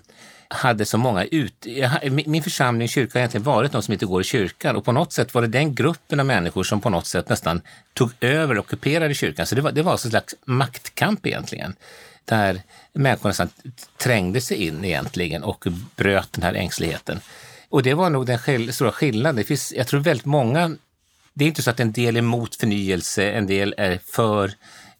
hade 0.49 0.85
så 0.85 0.97
många 0.97 1.25
ut... 1.25 1.65
Min 2.11 2.43
församling, 2.43 2.87
kyrka, 2.87 3.11
har 3.13 3.19
egentligen 3.19 3.43
varit 3.43 3.71
de 3.71 3.81
som 3.81 3.93
inte 3.93 4.05
går 4.05 4.21
i 4.21 4.23
kyrkan 4.23 4.75
och 4.75 4.85
på 4.85 4.91
något 4.91 5.13
sätt 5.13 5.33
var 5.33 5.41
det 5.41 5.47
den 5.47 5.75
gruppen 5.75 6.19
av 6.19 6.25
människor 6.25 6.63
som 6.63 6.81
på 6.81 6.89
något 6.89 7.07
sätt 7.07 7.29
nästan 7.29 7.61
tog 7.93 8.11
över 8.19 8.57
och 8.57 8.65
ockuperade 8.65 9.13
kyrkan. 9.13 9.45
Så 9.45 9.55
det 9.55 9.61
var, 9.61 9.71
det 9.71 9.81
var 9.81 9.91
en 9.91 9.97
slags 9.97 10.35
maktkamp 10.45 11.25
egentligen, 11.25 11.75
där 12.25 12.61
människor 12.93 13.29
nästan 13.29 13.49
trängde 13.97 14.41
sig 14.41 14.57
in 14.57 14.85
egentligen 14.85 15.43
och 15.43 15.67
bröt 15.95 16.33
den 16.33 16.43
här 16.43 16.53
ängsligheten. 16.53 17.19
Och 17.69 17.83
det 17.83 17.93
var 17.93 18.09
nog 18.09 18.25
den 18.25 18.39
skill 18.39 18.73
stora 18.73 18.91
skillnaden. 18.91 19.35
Det 19.35 19.43
finns, 19.43 19.73
jag 19.73 19.87
tror 19.87 19.99
väldigt 19.99 20.25
många, 20.25 20.75
det 21.33 21.45
är 21.45 21.47
inte 21.47 21.63
så 21.63 21.69
att 21.69 21.79
en 21.79 21.91
del 21.91 22.15
är 22.15 22.19
emot 22.19 22.55
förnyelse, 22.55 23.31
en 23.31 23.47
del 23.47 23.75
är 23.77 23.99
för, 24.05 24.51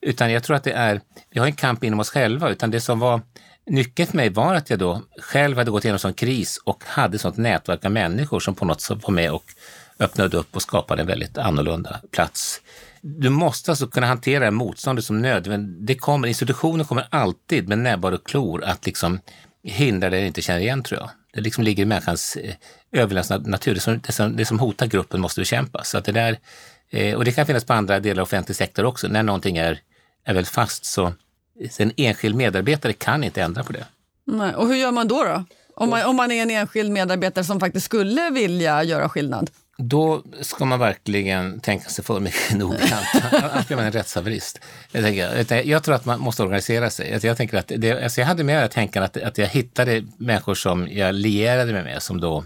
utan 0.01 0.31
jag 0.31 0.43
tror 0.43 0.55
att 0.55 0.63
det 0.63 0.71
är, 0.71 1.01
vi 1.29 1.39
har 1.39 1.47
en 1.47 1.55
kamp 1.55 1.83
inom 1.83 1.99
oss 1.99 2.09
själva, 2.09 2.49
utan 2.49 2.71
det 2.71 2.81
som 2.81 2.99
var 2.99 3.21
nyckeln 3.69 4.07
för 4.07 4.17
mig 4.17 4.29
var 4.29 4.55
att 4.55 4.69
jag 4.69 4.79
då 4.79 5.01
själv 5.21 5.57
hade 5.57 5.71
gått 5.71 5.85
igenom 5.85 5.95
en 5.95 5.99
sån 5.99 6.13
kris 6.13 6.59
och 6.63 6.83
hade 6.85 7.19
sånt 7.19 7.37
nätverk 7.37 7.85
av 7.85 7.91
människor 7.91 8.39
som 8.39 8.55
på 8.55 8.65
något 8.65 8.81
sätt 8.81 8.97
var 9.03 9.11
med 9.11 9.31
och 9.31 9.45
öppnade 9.99 10.37
upp 10.37 10.55
och 10.55 10.61
skapade 10.61 11.01
en 11.01 11.07
väldigt 11.07 11.37
annorlunda 11.37 12.01
plats. 12.11 12.61
Du 13.01 13.29
måste 13.29 13.71
alltså 13.71 13.87
kunna 13.87 14.07
hantera 14.07 14.51
motståndet 14.51 15.05
som 15.05 15.21
nödvändigt. 15.21 15.87
Det 15.87 15.95
kommer, 15.95 16.27
institutioner 16.27 16.83
kommer 16.83 17.07
alltid 17.09 17.67
med 17.67 17.77
näbbar 17.77 18.11
och 18.11 18.27
klor 18.27 18.63
att 18.63 18.85
liksom 18.85 19.19
hindra 19.63 20.09
det 20.09 20.27
inte 20.27 20.41
känner 20.41 20.59
igen 20.59 20.83
tror 20.83 20.99
jag. 20.99 21.09
Det 21.33 21.41
liksom 21.41 21.63
ligger 21.63 21.83
i 21.83 21.85
människans 21.85 22.35
eh, 22.35 22.53
överlevnadsnatur. 22.91 23.73
Det 23.73 23.79
som, 23.79 23.99
det, 23.99 24.11
som, 24.11 24.35
det 24.35 24.45
som 24.45 24.59
hotar 24.59 24.87
gruppen 24.87 25.21
måste 25.21 25.41
bekämpas. 25.41 25.89
Så 25.89 25.97
att 25.97 26.05
det 26.05 26.11
där, 26.11 26.39
eh, 26.89 27.15
och 27.15 27.25
det 27.25 27.31
kan 27.31 27.45
finnas 27.45 27.65
på 27.65 27.73
andra 27.73 27.99
delar 27.99 28.21
av 28.21 28.23
offentlig 28.23 28.55
sektor 28.55 28.85
också. 28.85 29.07
När 29.07 29.23
någonting 29.23 29.57
är, 29.57 29.79
är 30.25 30.33
väldigt 30.33 30.53
fast 30.53 30.85
så 30.85 31.13
en 31.77 31.91
enskild 31.97 32.35
medarbetare 32.35 32.93
kan 32.93 33.23
inte 33.23 33.41
ändra 33.41 33.63
på 33.63 33.73
det. 33.73 33.85
Nej. 34.25 34.55
Och 34.55 34.67
hur 34.67 34.75
gör 34.75 34.91
man 34.91 35.07
då? 35.07 35.23
då? 35.23 35.43
Om 35.75 35.89
man, 35.89 36.05
om 36.05 36.15
man 36.15 36.31
är 36.31 36.41
en 36.41 36.49
enskild 36.49 36.91
medarbetare 36.91 37.43
som 37.43 37.59
faktiskt 37.59 37.85
skulle 37.85 38.29
vilja 38.29 38.83
göra 38.83 39.09
skillnad? 39.09 39.49
Då 39.77 40.23
ska 40.41 40.65
man 40.65 40.79
verkligen 40.79 41.59
tänka 41.59 41.89
sig 41.89 42.05
för 42.05 42.19
mycket 42.19 42.51
noggrant. 42.57 43.23
Annars 43.31 43.67
blir 43.67 43.77
man 43.77 43.85
en 43.85 43.91
rättshaverist. 43.91 44.59
Jag, 44.91 45.03
tänker, 45.03 45.67
jag 45.67 45.83
tror 45.83 45.95
att 45.95 46.05
man 46.05 46.19
måste 46.19 46.43
organisera 46.43 46.89
sig. 46.89 47.19
Jag, 47.23 47.37
tänker 47.37 47.57
att 47.57 47.71
det, 47.77 48.03
alltså 48.03 48.21
jag 48.21 48.27
hade 48.27 48.43
mer 48.43 48.67
tänkan 48.67 49.03
att, 49.03 49.17
att 49.17 49.37
jag 49.37 49.47
hittade 49.47 50.03
människor 50.17 50.55
som 50.55 50.87
jag 50.91 51.15
lierade 51.15 51.73
mig 51.73 51.83
med 51.83 52.03
som 52.03 52.21
då 52.21 52.43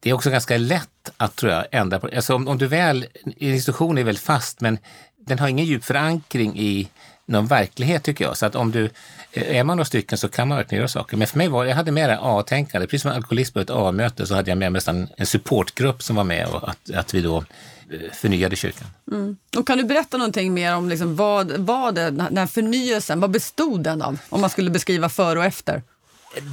det 0.00 0.10
är 0.10 0.14
också 0.14 0.30
ganska 0.30 0.56
lätt 0.56 1.10
att 1.16 1.36
tror 1.36 1.52
jag, 1.52 1.66
ändra 1.70 2.00
på 2.00 2.08
alltså 2.14 2.34
om, 2.34 2.48
om 2.48 2.58
du 2.58 2.66
väl, 2.66 3.06
en 3.24 3.34
institution 3.38 3.98
är 3.98 4.04
väldigt 4.04 4.24
fast 4.24 4.60
men 4.60 4.78
den 5.18 5.38
har 5.38 5.48
ingen 5.48 5.66
djup 5.66 5.84
förankring 5.84 6.58
i 6.58 6.88
någon 7.30 7.46
verklighet 7.46 8.02
tycker 8.02 8.24
jag. 8.24 8.36
Så 8.36 8.46
att 8.46 8.54
om 8.54 8.70
du, 8.70 8.90
eh, 9.32 9.56
är 9.56 9.64
man 9.64 9.76
några 9.76 9.84
stycken 9.84 10.18
så 10.18 10.28
kan 10.28 10.48
man 10.48 10.56
verkligen 10.56 10.80
göra 10.80 10.88
saker. 10.88 11.16
Men 11.16 11.26
för 11.26 11.38
mig 11.38 11.48
var 11.48 11.64
jag 11.64 11.76
hade 11.76 11.92
mer 11.92 12.18
A-tänkande. 12.22 12.86
Precis 12.86 13.02
som 13.02 13.10
alkoholism 13.10 13.52
på 13.52 13.60
ett 13.60 13.70
A-möte 13.70 14.26
så 14.26 14.34
hade 14.34 14.50
jag 14.50 14.58
med 14.58 14.72
mig 14.72 14.76
nästan 14.76 15.08
en 15.16 15.26
supportgrupp 15.26 16.02
som 16.02 16.16
var 16.16 16.24
med 16.24 16.46
och 16.46 16.68
att, 16.68 16.90
att 16.94 17.14
vi 17.14 17.20
då 17.20 17.36
eh, 17.36 18.12
förnyade 18.12 18.56
kyrkan. 18.56 18.88
Mm. 19.12 19.36
Och 19.56 19.66
kan 19.66 19.78
du 19.78 19.84
berätta 19.84 20.16
någonting 20.16 20.54
mer 20.54 20.76
om 20.76 20.88
liksom 20.88 21.16
vad, 21.16 21.52
vad 21.52 21.94
det, 21.94 22.10
den 22.10 22.36
här 22.36 22.46
förnyelsen, 22.46 23.20
vad 23.20 23.30
bestod 23.30 23.82
den 23.82 24.02
av? 24.02 24.18
Om 24.28 24.40
man 24.40 24.50
skulle 24.50 24.70
beskriva 24.70 25.08
före 25.08 25.38
och 25.38 25.44
efter. 25.44 25.82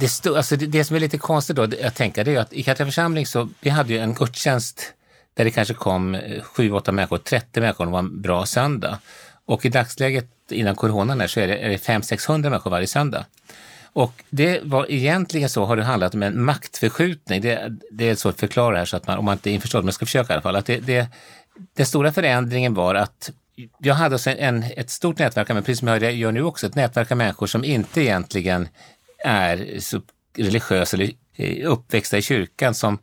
Det, 0.00 0.08
stod, 0.08 0.36
alltså 0.36 0.56
det, 0.56 0.66
det 0.66 0.84
som 0.84 0.96
är 0.96 1.00
lite 1.00 1.18
konstigt 1.18 1.56
då, 1.56 1.68
jag 1.82 1.94
tänker, 1.94 2.24
det 2.24 2.34
är 2.34 2.40
att 2.40 2.52
i 2.52 2.62
Katja 2.62 2.86
församling 2.86 3.26
så 3.26 3.48
vi 3.60 3.70
hade 3.70 3.92
ju 3.92 3.98
en 3.98 4.14
gudstjänst 4.14 4.92
där 5.34 5.44
det 5.44 5.50
kanske 5.50 5.74
kom 5.74 6.16
7-8 6.16 6.92
människor, 6.92 7.18
30 7.18 7.60
människor, 7.60 7.84
det 7.84 7.92
var 7.92 7.98
en 7.98 8.22
bra 8.22 8.46
söndag. 8.46 8.98
Och 9.44 9.64
i 9.64 9.68
dagsläget 9.68 10.37
innan 10.52 10.74
coronan 10.74 11.20
är, 11.20 11.26
så 11.26 11.40
är 11.40 11.48
det, 11.48 11.56
är 11.56 11.68
det 11.68 11.76
500-600 11.76 12.50
människor 12.50 12.70
varje 12.70 12.86
söndag. 12.86 13.26
Och 13.92 14.22
det 14.30 14.60
var 14.62 14.86
egentligen 14.90 15.48
så 15.48 15.64
har 15.64 15.76
det 15.76 15.84
handlat 15.84 16.14
om 16.14 16.22
en 16.22 16.44
maktförskjutning. 16.44 17.40
Det, 17.40 17.78
det 17.90 18.08
är 18.08 18.14
så 18.14 18.28
att 18.28 18.40
förklara 18.40 18.78
här 18.78 18.84
så 18.84 18.96
att 18.96 19.06
man, 19.06 19.18
om 19.18 19.24
man 19.24 19.32
inte 19.32 19.50
är 19.50 19.54
införstådd, 19.54 19.84
men 19.84 19.86
jag 19.86 19.94
ska 19.94 20.06
försöka 20.06 20.32
i 20.32 20.34
alla 20.34 20.42
fall. 20.42 20.56
Att 20.56 20.66
det, 20.66 20.78
det, 20.78 21.08
den 21.76 21.86
stora 21.86 22.12
förändringen 22.12 22.74
var 22.74 22.94
att 22.94 23.30
jag 23.78 23.94
hade 23.94 24.14
alltså 24.14 24.30
en, 24.30 24.64
ett 24.76 24.90
stort 24.90 25.18
nätverk, 25.18 25.48
men 25.48 25.62
precis 25.62 25.78
som 25.78 25.88
jag 25.88 26.12
gör 26.12 26.32
nu 26.32 26.42
också, 26.42 26.66
ett 26.66 26.74
nätverk 26.74 27.10
av 27.10 27.16
människor 27.16 27.46
som 27.46 27.64
inte 27.64 28.00
egentligen 28.00 28.68
är 29.24 29.80
så 29.80 30.00
religiösa 30.36 30.96
eller 30.96 31.10
eh, 31.36 31.70
uppväxta 31.70 32.18
i 32.18 32.22
kyrkan, 32.22 32.74
som 32.74 32.98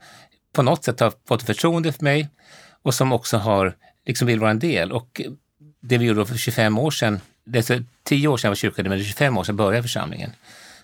på 0.53 0.61
något 0.61 0.83
sätt 0.83 0.99
har 0.99 1.13
fått 1.27 1.43
förtroende 1.43 1.91
för 1.91 2.03
mig 2.03 2.29
och 2.81 2.93
som 2.93 3.13
också 3.13 3.37
har, 3.37 3.75
liksom 4.05 4.27
vill 4.27 4.39
vara 4.39 4.51
en 4.51 4.59
del. 4.59 4.91
Och 4.91 5.21
det 5.81 5.97
vi 5.97 6.05
gjorde 6.05 6.25
för 6.25 6.37
25 6.37 6.77
år 6.77 6.91
sedan, 6.91 7.19
det 7.45 7.69
är 7.69 7.83
10 8.03 8.27
år 8.27 8.37
sedan 8.37 8.49
var 8.49 8.55
kyrkan, 8.55 8.89
men 8.89 9.03
25 9.03 9.37
år 9.37 9.43
sedan 9.43 9.55
började 9.55 9.83
församlingen, 9.83 10.31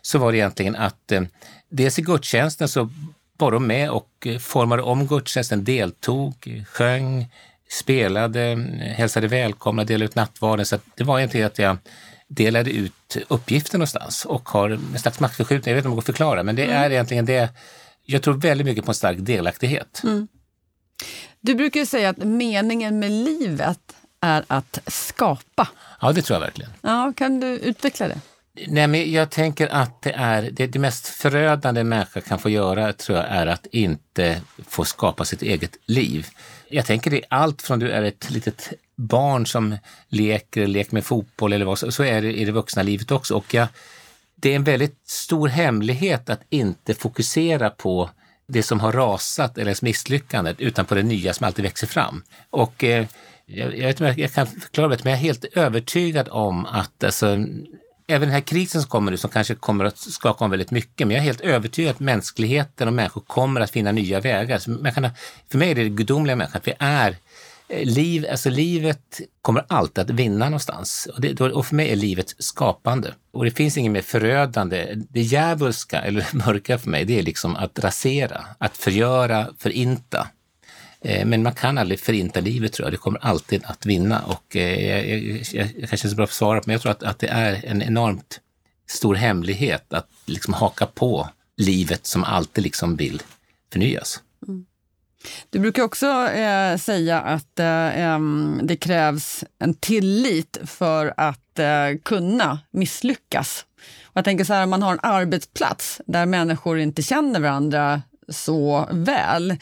så 0.01 0.19
var 0.19 0.31
det 0.31 0.37
egentligen 0.37 0.75
att 0.75 1.11
eh, 1.11 1.21
dels 1.69 1.99
i 1.99 2.01
gudstjänsten 2.01 2.67
så 2.67 2.89
var 3.37 3.51
de 3.51 3.67
med 3.67 3.89
och 3.89 4.09
eh, 4.25 4.37
formade 4.37 4.81
om 4.81 5.07
gudstjänsten, 5.07 5.63
deltog, 5.63 6.63
sjöng, 6.67 7.27
spelade, 7.69 8.67
hälsade 8.97 9.27
välkomna, 9.27 9.83
delade 9.83 10.05
ut 10.05 10.15
nattvarden. 10.15 10.65
Så 10.65 10.77
det 10.95 11.03
var 11.03 11.19
egentligen 11.19 11.47
att 11.47 11.59
jag 11.59 11.77
delade 12.27 12.71
ut 12.71 13.17
uppgifter 13.27 13.77
någonstans 13.77 14.25
och 14.25 14.49
har 14.49 14.69
en 14.69 14.99
slags 14.99 15.19
maktförskjutning. 15.19 15.71
Jag 15.71 15.75
vet 15.75 15.81
inte 15.81 15.87
om 15.87 15.91
jag 15.91 15.95
går 15.95 16.01
att 16.01 16.05
förklara, 16.05 16.43
men 16.43 16.55
det 16.55 16.63
mm. 16.63 16.75
är 16.75 16.91
egentligen 16.91 17.25
det. 17.25 17.49
Jag 18.05 18.21
tror 18.21 18.33
väldigt 18.33 18.65
mycket 18.65 18.85
på 18.85 18.91
en 18.91 18.95
stark 18.95 19.17
delaktighet. 19.19 20.01
Mm. 20.03 20.27
Du 21.41 21.55
brukar 21.55 21.85
säga 21.85 22.09
att 22.09 22.17
meningen 22.17 22.99
med 22.99 23.11
livet 23.11 23.79
är 24.21 24.43
att 24.47 24.79
skapa. 24.87 25.67
Ja, 26.01 26.11
det 26.11 26.21
tror 26.21 26.35
jag 26.35 26.41
verkligen. 26.41 26.71
Ja, 26.81 27.13
kan 27.17 27.39
du 27.39 27.47
utveckla 27.47 28.07
det? 28.07 28.21
Nej, 28.67 28.87
men 28.87 29.11
jag 29.11 29.29
tänker 29.29 29.67
att 29.67 30.01
det 30.01 30.11
är 30.11 30.49
det, 30.51 30.67
det 30.67 30.79
mest 30.79 31.07
förödande 31.07 31.81
en 31.81 31.89
människa 31.89 32.21
kan 32.21 32.39
få 32.39 32.49
göra 32.49 32.93
tror 32.93 33.17
jag 33.17 33.27
är 33.27 33.47
att 33.47 33.65
inte 33.71 34.41
få 34.67 34.85
skapa 34.85 35.25
sitt 35.25 35.41
eget 35.41 35.77
liv. 35.85 36.27
Jag 36.69 36.85
tänker 36.85 37.11
det 37.11 37.17
är 37.17 37.25
allt 37.29 37.61
från 37.61 37.79
du 37.79 37.91
är 37.91 38.03
ett 38.03 38.29
litet 38.29 38.73
barn 38.95 39.47
som 39.47 39.77
leker, 40.07 40.67
leker 40.67 40.93
med 40.93 41.05
fotboll 41.05 41.53
eller 41.53 41.65
vad, 41.65 41.93
så 41.93 42.03
är 42.03 42.21
det 42.21 42.33
i 42.33 42.45
det 42.45 42.51
vuxna 42.51 42.83
livet 42.83 43.11
också. 43.11 43.35
Och 43.35 43.53
jag, 43.53 43.67
det 44.35 44.51
är 44.51 44.55
en 44.55 44.63
väldigt 44.63 44.99
stor 45.05 45.47
hemlighet 45.47 46.29
att 46.29 46.41
inte 46.49 46.93
fokusera 46.93 47.69
på 47.69 48.09
det 48.47 48.63
som 48.63 48.79
har 48.79 48.91
rasat 48.91 49.57
eller 49.57 49.77
misslyckandet 49.81 50.59
utan 50.59 50.85
på 50.85 50.95
det 50.95 51.03
nya 51.03 51.33
som 51.33 51.45
alltid 51.47 51.63
växer 51.63 51.87
fram. 51.87 52.23
Och 52.49 52.83
eh, 52.83 53.05
jag, 53.53 53.77
jag, 53.77 53.87
vet 53.87 54.01
inte 54.01 54.21
jag 54.21 54.33
kan 54.33 54.47
förklara 54.47 54.87
det, 54.87 55.03
men 55.03 55.11
jag 55.11 55.19
är 55.19 55.23
helt 55.23 55.45
övertygad 55.45 56.27
om 56.31 56.65
att 56.65 57.03
alltså, 57.03 57.37
även 58.07 58.27
den 58.27 58.29
här 58.29 58.41
krisen 58.41 58.81
som 58.81 58.89
kommer 58.89 59.11
nu, 59.11 59.17
som 59.17 59.29
kanske 59.29 59.55
kommer 59.55 59.85
att 59.85 59.97
skaka 59.97 60.45
om 60.45 60.51
väldigt 60.51 60.71
mycket, 60.71 61.07
men 61.07 61.15
jag 61.15 61.21
är 61.21 61.25
helt 61.25 61.41
övertygad 61.41 61.91
att 61.91 61.99
mänskligheten 61.99 62.87
och 62.87 62.93
människor 62.93 63.21
kommer 63.21 63.61
att 63.61 63.71
finna 63.71 63.91
nya 63.91 64.19
vägar. 64.19 64.57
Så 64.57 64.91
kan, 64.95 65.09
för 65.49 65.57
mig 65.57 65.71
är 65.71 65.75
det 65.75 65.83
det 65.83 65.89
gudomliga 65.89 66.35
människan, 66.35 66.57
att 66.57 66.67
vi 66.67 66.73
är 66.79 67.17
eh, 67.67 67.85
Liv, 67.85 68.25
alltså 68.31 68.49
livet 68.49 69.21
kommer 69.41 69.65
alltid 69.67 69.99
att 69.99 70.09
vinna 70.09 70.45
någonstans. 70.45 71.07
Och, 71.13 71.21
det, 71.21 71.41
och 71.41 71.65
för 71.65 71.75
mig 71.75 71.91
är 71.91 71.95
livet 71.95 72.35
skapande. 72.37 73.13
Och 73.31 73.45
det 73.45 73.51
finns 73.51 73.77
inget 73.77 73.91
mer 73.91 74.01
förödande. 74.01 74.93
Det 75.09 75.21
djävulska, 75.21 76.01
eller 76.01 76.27
mörka 76.47 76.77
för 76.77 76.89
mig, 76.89 77.05
det 77.05 77.19
är 77.19 77.23
liksom 77.23 77.55
att 77.55 77.79
rasera, 77.79 78.45
att 78.57 78.77
förgöra, 78.77 79.47
förinta. 79.57 80.27
Eh, 81.05 81.25
men 81.25 81.43
man 81.43 81.53
kan 81.53 81.77
aldrig 81.77 81.99
förinta 81.99 82.39
livet 82.39 82.73
tror 82.73 82.85
jag. 82.85 82.93
Det 82.93 82.97
kommer 82.97 83.19
alltid 83.25 83.63
att 83.65 83.85
vinna 83.85 84.21
och 84.21 84.55
eh, 84.55 84.89
jag, 84.89 85.07
jag, 85.07 85.43
jag, 85.53 85.65
jag 85.77 85.89
kanske 85.89 85.95
inte 85.95 86.07
är 86.07 86.09
så 86.09 86.15
bra 86.15 86.25
på 86.25 86.29
att 86.29 86.35
svara, 86.35 86.61
men 86.65 86.73
jag 86.73 86.81
tror 86.81 86.91
att, 86.91 87.03
att 87.03 87.19
det 87.19 87.27
är 87.27 87.65
en 87.65 87.81
enormt 87.81 88.39
stor 88.89 89.15
hemlighet 89.15 89.93
att 89.93 90.09
liksom 90.25 90.53
haka 90.53 90.85
på 90.85 91.29
livet 91.57 92.05
som 92.05 92.23
alltid 92.23 92.63
liksom 92.63 92.95
vill 92.95 93.21
förnyas. 93.71 94.21
Mm. 94.47 94.65
Du 95.49 95.59
brukar 95.59 95.83
också 95.83 96.07
eh, 96.27 96.77
säga 96.77 97.21
att 97.21 97.59
eh, 97.59 98.19
det 98.63 98.75
krävs 98.75 99.43
en 99.59 99.73
tillit 99.73 100.57
för 100.65 101.13
att 101.17 101.59
eh, 101.59 101.97
kunna 102.03 102.59
misslyckas. 102.71 103.65
Och 104.03 104.17
jag 104.17 104.25
tänker 104.25 104.43
så 104.43 104.53
här, 104.53 104.63
om 104.63 104.69
man 104.69 104.83
har 104.83 104.93
en 104.93 104.99
arbetsplats 105.03 106.01
där 106.05 106.25
människor 106.25 106.79
inte 106.79 107.01
känner 107.01 107.39
varandra 107.39 108.01
så 108.29 108.87
väl, 108.91 109.57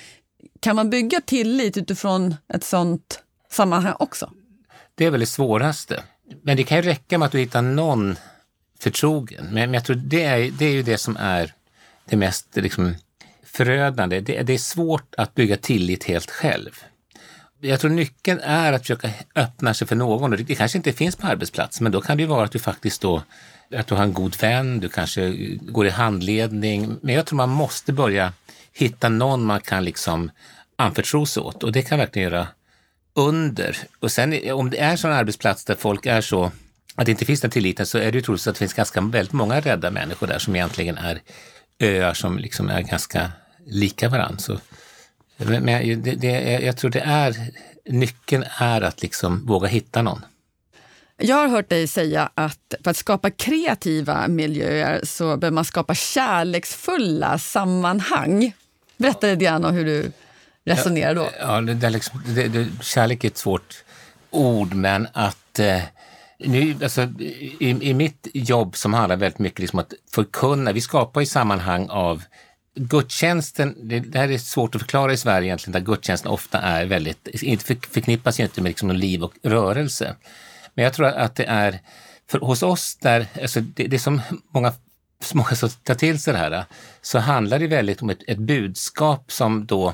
kan 0.59 0.75
man 0.75 0.89
bygga 0.89 1.21
tillit 1.21 1.77
utifrån 1.77 2.35
ett 2.53 2.63
sånt 2.63 3.23
sammanhang 3.51 3.95
också? 3.99 4.31
Det 4.95 5.05
är 5.05 5.11
väl 5.11 5.19
det 5.19 5.25
svåraste. 5.25 6.03
Men 6.41 6.57
det 6.57 6.63
kan 6.63 6.77
ju 6.77 6.83
räcka 6.83 7.17
med 7.17 7.25
att 7.25 7.31
du 7.31 7.39
hittar 7.39 7.61
någon 7.61 8.15
förtrogen. 8.79 9.47
Men, 9.51 9.73
jag 9.73 9.85
tror 9.85 9.95
det 9.95 10.23
är, 10.23 10.51
det 10.51 10.65
är 10.65 10.71
ju 10.71 10.83
det 10.83 10.97
som 10.97 11.17
är 11.17 11.53
det 12.05 12.17
mest 12.17 12.47
liksom, 12.55 12.95
förödande. 13.43 14.19
Det, 14.19 14.41
det 14.41 14.53
är 14.53 14.57
svårt 14.57 15.15
att 15.17 15.35
bygga 15.35 15.57
tillit 15.57 16.03
helt 16.03 16.31
själv. 16.31 16.83
Jag 17.61 17.79
tror 17.79 17.91
nyckeln 17.91 18.39
är 18.39 18.73
att 18.73 18.81
försöka 18.81 19.09
öppna 19.35 19.73
sig 19.73 19.87
för 19.87 19.95
någon. 19.95 20.31
Det 20.31 20.55
kanske 20.55 20.77
inte 20.77 20.93
finns 20.93 21.15
på 21.15 21.27
arbetsplatsen, 21.27 21.83
men 21.83 21.91
då 21.91 22.01
kan 22.01 22.17
det 22.17 22.23
ju 22.23 22.29
vara 22.29 22.43
att 22.45 22.51
du 22.51 22.59
faktiskt 22.59 23.01
då 23.01 23.23
att 23.75 23.87
du 23.87 23.95
har 23.95 24.03
en 24.03 24.13
god 24.13 24.41
vän, 24.41 24.79
du 24.79 24.89
kanske 24.89 25.29
går 25.61 25.87
i 25.87 25.89
handledning. 25.89 26.97
Men 27.01 27.15
jag 27.15 27.25
tror 27.25 27.37
man 27.37 27.49
måste 27.49 27.93
börja 27.93 28.33
hitta 28.73 29.09
någon 29.09 29.43
man 29.43 29.61
kan 29.61 29.85
liksom 29.85 30.31
anförtro 30.75 31.25
sig 31.25 31.43
åt 31.43 31.63
och 31.63 31.71
det 31.71 31.81
kan 31.81 31.99
verkligen 31.99 32.31
göra 32.31 32.47
under. 33.13 33.77
Och 33.99 34.11
sen 34.11 34.51
om 34.51 34.69
det 34.69 34.77
är 34.77 34.95
sån 34.95 35.11
arbetsplats 35.11 35.65
där 35.65 35.75
folk 35.75 36.05
är 36.05 36.21
så 36.21 36.51
att 36.95 37.05
det 37.05 37.11
inte 37.11 37.25
finns 37.25 37.41
den 37.41 37.51
tilliten 37.51 37.85
så 37.85 37.97
är 37.97 38.11
det 38.11 38.17
ju 38.17 38.21
troligt 38.21 38.47
att 38.47 38.55
det 38.55 38.59
finns 38.59 38.73
ganska 38.73 39.01
väldigt 39.01 39.33
många 39.33 39.59
rädda 39.59 39.91
människor 39.91 40.27
där 40.27 40.39
som 40.39 40.55
egentligen 40.55 40.97
är 40.97 41.21
öar 41.79 42.13
som 42.13 42.37
liksom 42.37 42.69
är 42.69 42.81
ganska 42.81 43.31
lika 43.65 44.09
varandra. 44.09 44.39
Så, 44.39 44.59
men 45.45 46.01
det, 46.01 46.11
det, 46.15 46.59
jag 46.59 46.77
tror 46.77 46.91
det 46.91 46.99
är 46.99 47.35
nyckeln 47.85 48.43
är 48.57 48.81
att 48.81 49.01
liksom 49.01 49.45
våga 49.45 49.67
hitta 49.67 50.01
någon. 50.01 50.25
Jag 51.17 51.35
har 51.35 51.47
hört 51.47 51.69
dig 51.69 51.87
säga 51.87 52.29
att 52.35 52.73
för 52.83 52.91
att 52.91 52.97
skapa 52.97 53.29
kreativa 53.29 54.27
miljöer 54.27 55.01
så 55.03 55.37
behöver 55.37 55.55
man 55.55 55.65
skapa 55.65 55.95
kärleksfulla 55.95 57.37
sammanhang. 57.37 58.53
Berätta 58.97 59.27
lite 59.27 59.45
grann 59.45 59.65
om 59.65 59.73
hur 59.73 59.85
du 59.85 60.11
resonerar 60.65 61.15
då. 61.15 61.29
Ja, 61.39 61.61
det, 61.61 61.73
det, 61.73 61.89
liksom, 61.89 62.23
det, 62.25 62.47
det, 62.47 62.67
kärlek 62.81 63.23
är 63.23 63.27
ett 63.27 63.37
svårt 63.37 63.83
ord, 64.29 64.73
men 64.73 65.07
att 65.13 65.59
eh, 65.59 65.81
nu, 66.39 66.75
alltså, 66.83 67.01
i, 67.19 67.77
i, 67.81 67.93
mitt 67.93 68.27
jobb 68.33 68.77
som 68.77 68.93
handlar 68.93 69.15
väldigt 69.15 69.39
mycket 69.39 69.59
liksom 69.59 69.79
att 69.79 69.93
förkunna, 70.11 70.71
vi 70.71 70.81
skapar 70.81 71.21
i 71.21 71.25
sammanhang 71.25 71.87
av 71.89 72.23
gudstjänsten, 72.75 73.75
det, 73.83 73.99
det, 73.99 74.19
här 74.19 74.31
är 74.31 74.37
svårt 74.37 74.75
att 74.75 74.81
förklara 74.81 75.13
i 75.13 75.17
Sverige 75.17 75.47
egentligen, 75.47 75.71
där 75.83 75.91
gudstjänsten 75.91 76.31
ofta 76.31 76.59
är 76.59 76.85
väldigt, 76.85 77.27
inte 77.27 77.65
för, 77.65 77.77
förknippas 77.93 78.39
ju 78.39 78.43
inte 78.43 78.61
med 78.61 78.69
liksom 78.69 78.91
liv 78.91 79.23
och 79.23 79.33
rörelse. 79.43 80.15
Men 80.73 80.83
jag 80.83 80.93
tror 80.93 81.07
att 81.07 81.35
det 81.35 81.45
är, 81.45 81.79
för 82.29 82.39
hos 82.39 82.63
oss 82.63 82.97
där, 83.01 83.25
alltså 83.41 83.61
det, 83.61 83.87
det 83.87 83.95
är 83.95 83.99
som 83.99 84.21
många 84.53 84.73
många 85.33 85.55
som 85.55 85.69
tar 85.69 85.95
till 85.95 86.21
sig 86.21 86.33
det 86.33 86.39
här, 86.39 86.65
så 87.01 87.19
handlar 87.19 87.59
det 87.59 87.67
väldigt 87.67 88.01
om 88.01 88.09
ett, 88.09 88.23
ett 88.27 88.37
budskap 88.37 89.31
som 89.31 89.65
då 89.65 89.93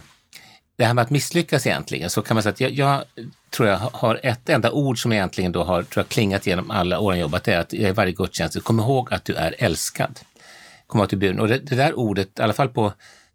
det 0.77 0.85
här 0.85 0.93
med 0.93 1.01
att 1.01 1.09
misslyckas 1.09 1.67
egentligen, 1.67 2.09
så 2.09 2.21
kan 2.21 2.35
man 2.35 2.43
säga 2.43 2.53
att 2.53 2.59
jag, 2.59 2.71
jag, 2.71 3.03
tror 3.49 3.69
jag 3.69 3.77
har 3.77 4.19
ett 4.23 4.49
enda 4.49 4.71
ord 4.71 5.01
som 5.01 5.11
egentligen 5.11 5.51
då 5.51 5.63
har 5.63 5.83
tror 5.83 6.03
jag, 6.03 6.09
klingat 6.09 6.47
genom 6.47 6.71
alla 6.71 6.99
åren 6.99 7.19
jobbat, 7.19 7.43
det 7.43 7.53
är 7.53 7.59
att 7.59 7.73
i 7.73 7.91
varje 7.91 8.11
gudstjänst, 8.11 8.63
kom 8.63 8.79
ihåg 8.79 9.13
att 9.13 9.25
du 9.25 9.33
är 9.33 9.55
älskad 9.57 10.19
komma 10.87 11.07
till 11.07 11.17
buden. 11.17 11.39
Och 11.39 11.47
det, 11.47 11.57
det, 11.57 11.75
där 11.75 11.99
ordet, 11.99 12.39
i 12.39 12.41
alla 12.41 12.53
fall 12.53 12.69
på 12.69 12.93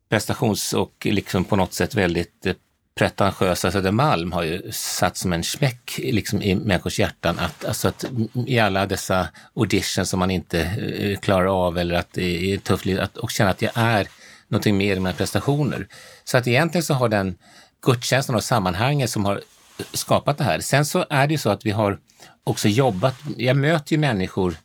prestations 0.09 0.73
och 0.73 1.07
liksom 1.11 1.45
på 1.45 1.57
något 1.57 1.73
sätt 1.73 1.95
väldigt 1.95 2.47
eh, 2.47 2.55
pretentiösa 2.95 3.71
Södermalm 3.71 4.33
har 4.33 4.43
ju 4.43 4.73
satt 4.73 5.17
som 5.17 5.33
en 5.33 5.45
smäck 5.45 6.01
liksom 6.03 6.43
i 6.43 6.55
människors 6.55 6.99
hjärtan 6.99 7.39
att, 7.39 7.65
alltså 7.65 7.89
att 7.89 8.05
i 8.47 8.59
alla 8.59 8.87
dessa 8.87 9.29
auditions 9.57 10.11
som 10.11 10.19
man 10.19 10.31
inte 10.31 10.61
eh, 10.61 11.19
klarar 11.19 11.67
av 11.67 11.79
eller 11.79 11.95
att 11.95 12.13
det 12.13 12.53
är 12.53 12.59
tufft 12.59 12.85
liv, 12.87 13.01
att, 13.01 13.17
och 13.17 13.31
känna 13.31 13.51
att 13.51 13.63
jag 13.63 13.73
är 13.75 14.09
någonting 14.49 14.77
mer 14.77 14.97
än 14.97 15.03
mina 15.03 15.15
prestationer. 15.15 15.87
Så 16.25 16.39
att 16.39 16.47
egentligen 16.47 16.83
så 16.83 16.95
har 16.95 17.09
den 17.09 17.39
gudstjänsten 17.83 18.35
och 18.35 18.45
sammanhanget 18.45 19.11
som 19.11 19.25
har 19.25 19.37
eh, 19.37 19.85
skapat 19.93 20.39
det 20.39 20.45
här. 20.45 20.61
Sen 20.61 20.85
så 20.85 21.07
är 21.11 21.27
det 21.27 21.35
ju 21.35 21.39
så 21.39 21.51
att 21.51 21.67
vi 21.67 21.71
har 21.71 21.99
också 22.45 22.69
jobbat, 22.69 23.15
jag 23.37 23.57
möter 23.57 23.93
ju 23.93 23.99
människor 23.99 24.57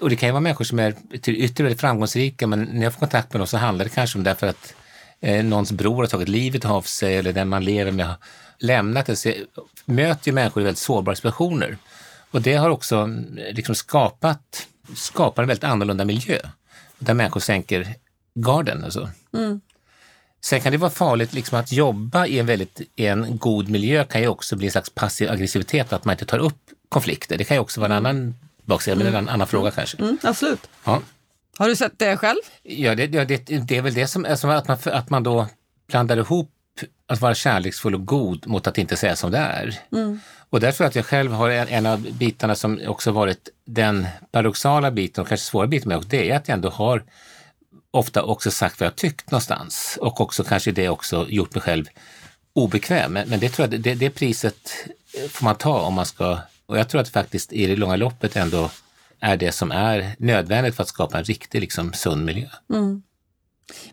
och 0.00 0.10
det 0.10 0.16
kan 0.16 0.28
ju 0.28 0.32
vara 0.32 0.40
människor 0.40 0.64
som 0.64 0.78
är 0.78 0.94
till 1.20 1.36
yttre 1.36 1.74
framgångsrika 1.76 2.46
men 2.46 2.62
när 2.62 2.82
jag 2.82 2.92
får 2.92 3.00
kontakt 3.00 3.32
med 3.32 3.40
dem 3.40 3.46
så 3.46 3.56
handlar 3.56 3.84
det 3.84 3.90
kanske 3.90 4.18
om 4.18 4.24
därför 4.24 4.46
att 4.46 4.74
eh, 5.20 5.44
någons 5.44 5.72
bror 5.72 5.96
har 5.96 6.06
tagit 6.06 6.28
livet 6.28 6.64
av 6.64 6.82
sig 6.82 7.16
eller 7.16 7.32
den 7.32 7.48
man 7.48 7.64
lever 7.64 7.92
med 7.92 8.06
har 8.06 8.16
lämnat 8.58 9.06
det. 9.06 9.16
Så 9.16 9.28
jag 9.28 9.36
möter 9.84 10.28
ju 10.28 10.34
människor 10.34 10.60
i 10.62 10.64
väldigt 10.64 10.78
sårbara 10.78 11.16
situationer. 11.16 11.76
Och 12.30 12.42
det 12.42 12.54
har 12.54 12.70
också 12.70 12.96
eh, 13.38 13.54
liksom 13.54 13.74
skapat, 13.74 14.66
skapat 14.94 15.38
en 15.38 15.48
väldigt 15.48 15.64
annorlunda 15.64 16.04
miljö 16.04 16.38
där 16.98 17.14
människor 17.14 17.40
sänker 17.40 17.94
garden. 18.34 18.84
Alltså. 18.84 19.10
Mm. 19.34 19.60
Sen 20.44 20.60
kan 20.60 20.72
det 20.72 20.78
vara 20.78 20.90
farligt 20.90 21.32
liksom 21.32 21.58
att 21.58 21.72
jobba 21.72 22.26
i 22.26 22.38
en 22.38 22.46
väldigt 22.46 22.80
i 22.96 23.06
en 23.06 23.38
god 23.38 23.68
miljö 23.68 24.04
kan 24.04 24.20
ju 24.20 24.28
också 24.28 24.56
bli 24.56 24.66
en 24.66 24.72
slags 24.72 24.90
passiv 24.90 25.30
aggressivitet, 25.30 25.92
att 25.92 26.04
man 26.04 26.12
inte 26.12 26.24
tar 26.24 26.38
upp 26.38 26.58
konflikter. 26.88 27.38
Det 27.38 27.44
kan 27.44 27.56
ju 27.56 27.60
också 27.60 27.80
vara 27.80 27.92
en 27.92 28.06
annan 28.06 28.34
baksida, 28.70 28.96
men 28.96 29.06
det 29.06 29.12
är 29.12 29.18
en 29.18 29.28
annan 29.28 29.46
fråga 29.46 29.70
kanske. 29.70 29.96
Mm, 29.98 30.18
absolut. 30.22 30.68
Ja. 30.84 31.02
Har 31.58 31.68
du 31.68 31.76
sett 31.76 31.98
det 31.98 32.16
själv? 32.16 32.38
Ja, 32.62 32.94
det, 32.94 33.06
det, 33.06 33.46
det 33.46 33.76
är 33.76 33.82
väl 33.82 33.94
det 33.94 34.06
som, 34.06 34.24
alltså 34.24 34.48
att, 34.48 34.68
man, 34.68 34.78
att 34.84 35.10
man 35.10 35.22
då 35.22 35.46
blandar 35.88 36.16
ihop 36.16 36.50
att 37.06 37.20
vara 37.20 37.34
kärleksfull 37.34 37.94
och 37.94 38.06
god 38.06 38.46
mot 38.46 38.66
att 38.66 38.78
inte 38.78 38.96
säga 38.96 39.16
som 39.16 39.30
det 39.30 39.38
är. 39.38 39.80
Mm. 39.92 40.20
Och 40.50 40.60
där 40.60 40.72
tror 40.72 40.84
jag 40.84 40.88
att 40.88 40.96
jag 40.96 41.06
själv 41.06 41.32
har 41.32 41.50
en, 41.50 41.68
en, 41.68 41.86
av 41.86 42.00
bitarna 42.12 42.54
som 42.54 42.80
också 42.86 43.10
varit 43.10 43.48
den 43.64 44.06
paradoxala 44.30 44.90
biten 44.90 45.22
och 45.22 45.28
kanske 45.28 45.46
svåra 45.46 45.66
biten 45.66 45.88
med, 45.88 45.98
och 45.98 46.06
det 46.06 46.30
är 46.30 46.36
att 46.36 46.48
jag 46.48 46.54
ändå 46.54 46.68
har 46.68 47.04
ofta 47.90 48.22
också 48.22 48.50
sagt 48.50 48.80
vad 48.80 48.86
jag 48.86 48.96
tyckt 48.96 49.30
någonstans 49.30 49.98
och 50.00 50.20
också 50.20 50.44
kanske 50.44 50.72
det 50.72 50.88
också 50.88 51.26
gjort 51.28 51.54
mig 51.54 51.62
själv 51.62 51.84
obekväm. 52.52 53.12
Men, 53.12 53.28
men 53.28 53.40
det 53.40 53.48
tror 53.48 53.68
jag, 53.68 53.80
det, 53.80 53.94
det 53.94 54.10
priset 54.10 54.86
får 55.28 55.44
man 55.44 55.56
ta 55.56 55.80
om 55.80 55.94
man 55.94 56.06
ska, 56.06 56.38
och 56.70 56.78
jag 56.78 56.88
tror 56.88 57.00
att 57.00 57.08
faktiskt 57.08 57.52
i 57.52 57.66
det 57.66 57.76
långa 57.76 57.96
loppet 57.96 58.36
ändå 58.36 58.70
är 59.20 59.36
det 59.36 59.52
som 59.52 59.70
är 59.70 60.14
nödvändigt 60.18 60.76
för 60.76 60.82
att 60.82 60.88
skapa 60.88 61.18
en 61.18 61.24
riktig 61.24 61.60
liksom, 61.60 61.92
sund 61.92 62.24
miljö. 62.24 62.48
Mm. 62.72 63.02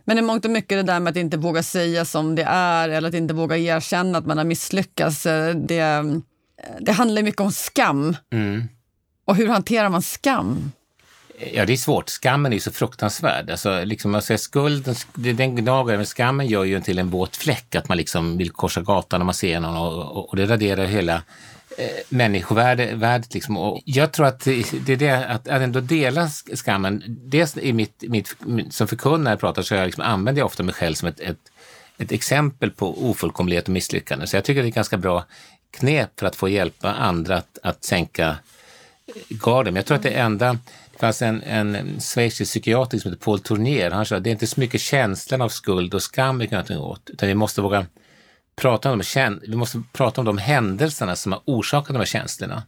Men 0.03 0.17
i 0.17 0.21
mångt 0.21 0.45
och 0.45 0.51
mycket 0.51 0.77
det 0.77 0.83
där 0.83 0.99
med 0.99 1.11
att 1.11 1.17
inte 1.17 1.37
våga 1.37 1.63
säga 1.63 2.05
som 2.05 2.35
det 2.35 2.43
är 2.43 2.89
eller 2.89 3.09
att 3.09 3.15
inte 3.15 3.33
våga 3.33 3.57
erkänna 3.57 4.17
att 4.17 4.25
man 4.25 4.37
har 4.37 4.45
misslyckats, 4.45 5.25
eh, 5.25 5.55
det, 5.55 6.03
det 6.79 6.91
handlar 6.91 7.23
mycket 7.23 7.41
om 7.41 7.51
skam. 7.51 8.15
Mm. 8.33 8.67
Och 9.25 9.35
hur 9.35 9.47
hanterar 9.47 9.89
man 9.89 10.01
skam? 10.01 10.71
Ja, 11.53 11.65
det 11.65 11.73
är 11.73 11.77
svårt. 11.77 12.09
Skammen 12.09 12.53
är 12.53 12.59
så 12.59 12.71
fruktansvärd. 12.71 13.49
Alltså, 13.49 13.83
liksom, 13.83 14.15
alltså, 14.15 14.37
skulden, 14.37 14.95
den 15.15 15.55
gnagar, 15.55 15.97
men 15.97 16.05
skammen 16.05 16.47
gör 16.47 16.63
ju 16.63 16.75
en 16.75 16.81
till 16.81 16.99
en 16.99 17.09
våt 17.09 17.35
fläck, 17.35 17.75
att 17.75 17.89
man 17.89 17.97
liksom 17.97 18.37
vill 18.37 18.49
korsa 18.49 18.81
gatan 18.81 19.19
när 19.19 19.25
man 19.25 19.33
ser 19.33 19.59
någon 19.59 19.77
och, 19.77 20.17
och, 20.17 20.29
och 20.29 20.35
det 20.35 20.45
raderar 20.45 20.85
hela 20.85 21.13
eh, 21.15 21.21
Eh, 21.79 21.89
människovärdet. 22.09 23.33
Liksom. 23.33 23.57
Och 23.57 23.81
jag 23.85 24.11
tror 24.11 24.25
att 24.25 24.39
det 24.39 24.89
är 24.89 24.95
det, 24.95 25.27
att, 25.27 25.47
att 25.47 25.61
ändå 25.61 25.79
dela 25.79 26.29
skammen, 26.29 27.03
dels 27.07 27.57
i 27.57 27.73
mitt, 27.73 28.03
mitt, 28.07 28.35
som 28.69 28.87
förkunnare 28.87 29.37
pratar 29.37 29.61
så 29.61 29.73
jag 29.73 29.85
liksom, 29.85 30.03
använder 30.03 30.39
jag 30.39 30.45
ofta 30.45 30.63
mig 30.63 30.73
själv 30.73 30.93
som 30.93 31.07
ett, 31.07 31.19
ett, 31.19 31.37
ett 31.97 32.11
exempel 32.11 32.71
på 32.71 33.09
ofullkomlighet 33.09 33.63
och 33.63 33.69
misslyckande. 33.69 34.27
Så 34.27 34.37
jag 34.37 34.43
tycker 34.43 34.61
det 34.61 34.67
är 34.67 34.69
ett 34.69 34.75
ganska 34.75 34.97
bra 34.97 35.25
knep 35.71 36.19
för 36.19 36.27
att 36.27 36.35
få 36.35 36.49
hjälpa 36.49 36.93
andra 36.93 37.37
att, 37.37 37.57
att 37.63 37.83
sänka 37.83 38.27
eh, 38.27 39.13
garden. 39.29 39.73
Men 39.73 39.75
jag 39.75 39.85
tror 39.85 39.97
att 39.97 40.03
det 40.03 40.09
enda 40.09 40.57
det 40.91 40.99
fanns 40.99 41.21
en, 41.21 41.43
en 41.43 41.99
schweizisk 41.99 42.51
psykiater 42.51 42.97
som 42.97 43.11
heter 43.11 43.25
Paul 43.25 43.39
Tournier. 43.39 43.91
Han 43.91 44.05
sa 44.05 44.15
att 44.15 44.23
det 44.23 44.29
är 44.29 44.31
inte 44.31 44.47
så 44.47 44.59
mycket 44.59 44.81
känslan 44.81 45.41
av 45.41 45.49
skuld 45.49 45.93
och 45.93 46.01
skam 46.01 46.39
vi 46.39 46.47
kan 46.47 46.55
göra 46.55 46.65
någonting 46.69 46.91
åt, 46.91 47.09
utan 47.09 47.27
vi 47.27 47.35
måste 47.35 47.61
våga 47.61 47.85
prata 48.61 48.91
om, 48.91 49.01
de, 49.13 49.39
vi 49.47 49.55
måste 49.55 49.83
prata 49.93 50.21
om 50.21 50.25
de 50.25 50.37
händelserna 50.37 51.15
som 51.15 51.31
har 51.31 51.41
orsakat 51.45 51.87
de 51.87 51.97
här 51.97 52.05
känslorna. 52.05 52.63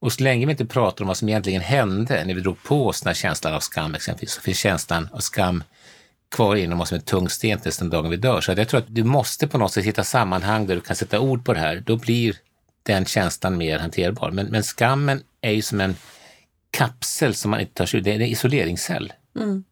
Och 0.00 0.12
så 0.12 0.22
länge 0.22 0.46
vi 0.46 0.52
inte 0.52 0.66
pratar 0.66 1.04
om 1.04 1.08
vad 1.08 1.16
som 1.16 1.28
egentligen 1.28 1.60
hände 1.60 2.24
när 2.24 2.34
vi 2.34 2.40
drog 2.40 2.62
på 2.62 2.86
oss 2.86 3.00
den 3.00 3.08
här 3.08 3.14
känslan 3.14 3.54
av 3.54 3.60
skam 3.60 3.94
exempelvis, 3.94 4.32
så 4.32 4.40
finns 4.40 4.58
känslan 4.58 5.08
av 5.12 5.18
skam 5.18 5.64
kvar 6.30 6.56
inom 6.56 6.80
oss 6.80 6.88
som 6.88 6.96
en 6.96 7.02
tung 7.02 7.28
sten 7.28 7.60
tills 7.60 7.78
den 7.78 7.90
dagen 7.90 8.10
vi 8.10 8.16
dör. 8.16 8.40
Så 8.40 8.52
jag 8.52 8.68
tror 8.68 8.80
att 8.80 8.94
du 8.94 9.04
måste 9.04 9.48
på 9.48 9.58
något 9.58 9.72
sätt 9.72 9.84
hitta 9.84 10.04
sammanhang 10.04 10.66
där 10.66 10.74
du 10.74 10.80
kan 10.80 10.96
sätta 10.96 11.20
ord 11.20 11.44
på 11.44 11.52
det 11.52 11.60
här. 11.60 11.82
Då 11.86 11.96
blir 11.96 12.36
den 12.82 13.04
känslan 13.04 13.58
mer 13.58 13.78
hanterbar. 13.78 14.30
Men, 14.30 14.46
men 14.46 14.62
skammen 14.62 15.22
är 15.40 15.52
ju 15.52 15.62
som 15.62 15.80
en 15.80 15.96
kapsel 16.70 17.34
som 17.34 17.50
man 17.50 17.60
inte 17.60 17.74
tar 17.74 17.86
sig 17.86 18.00
ur. 18.00 18.04
Det 18.04 18.10
är 18.10 18.14
en 18.14 18.22
isoleringscell. 18.22 19.12
Mm. 19.36 19.64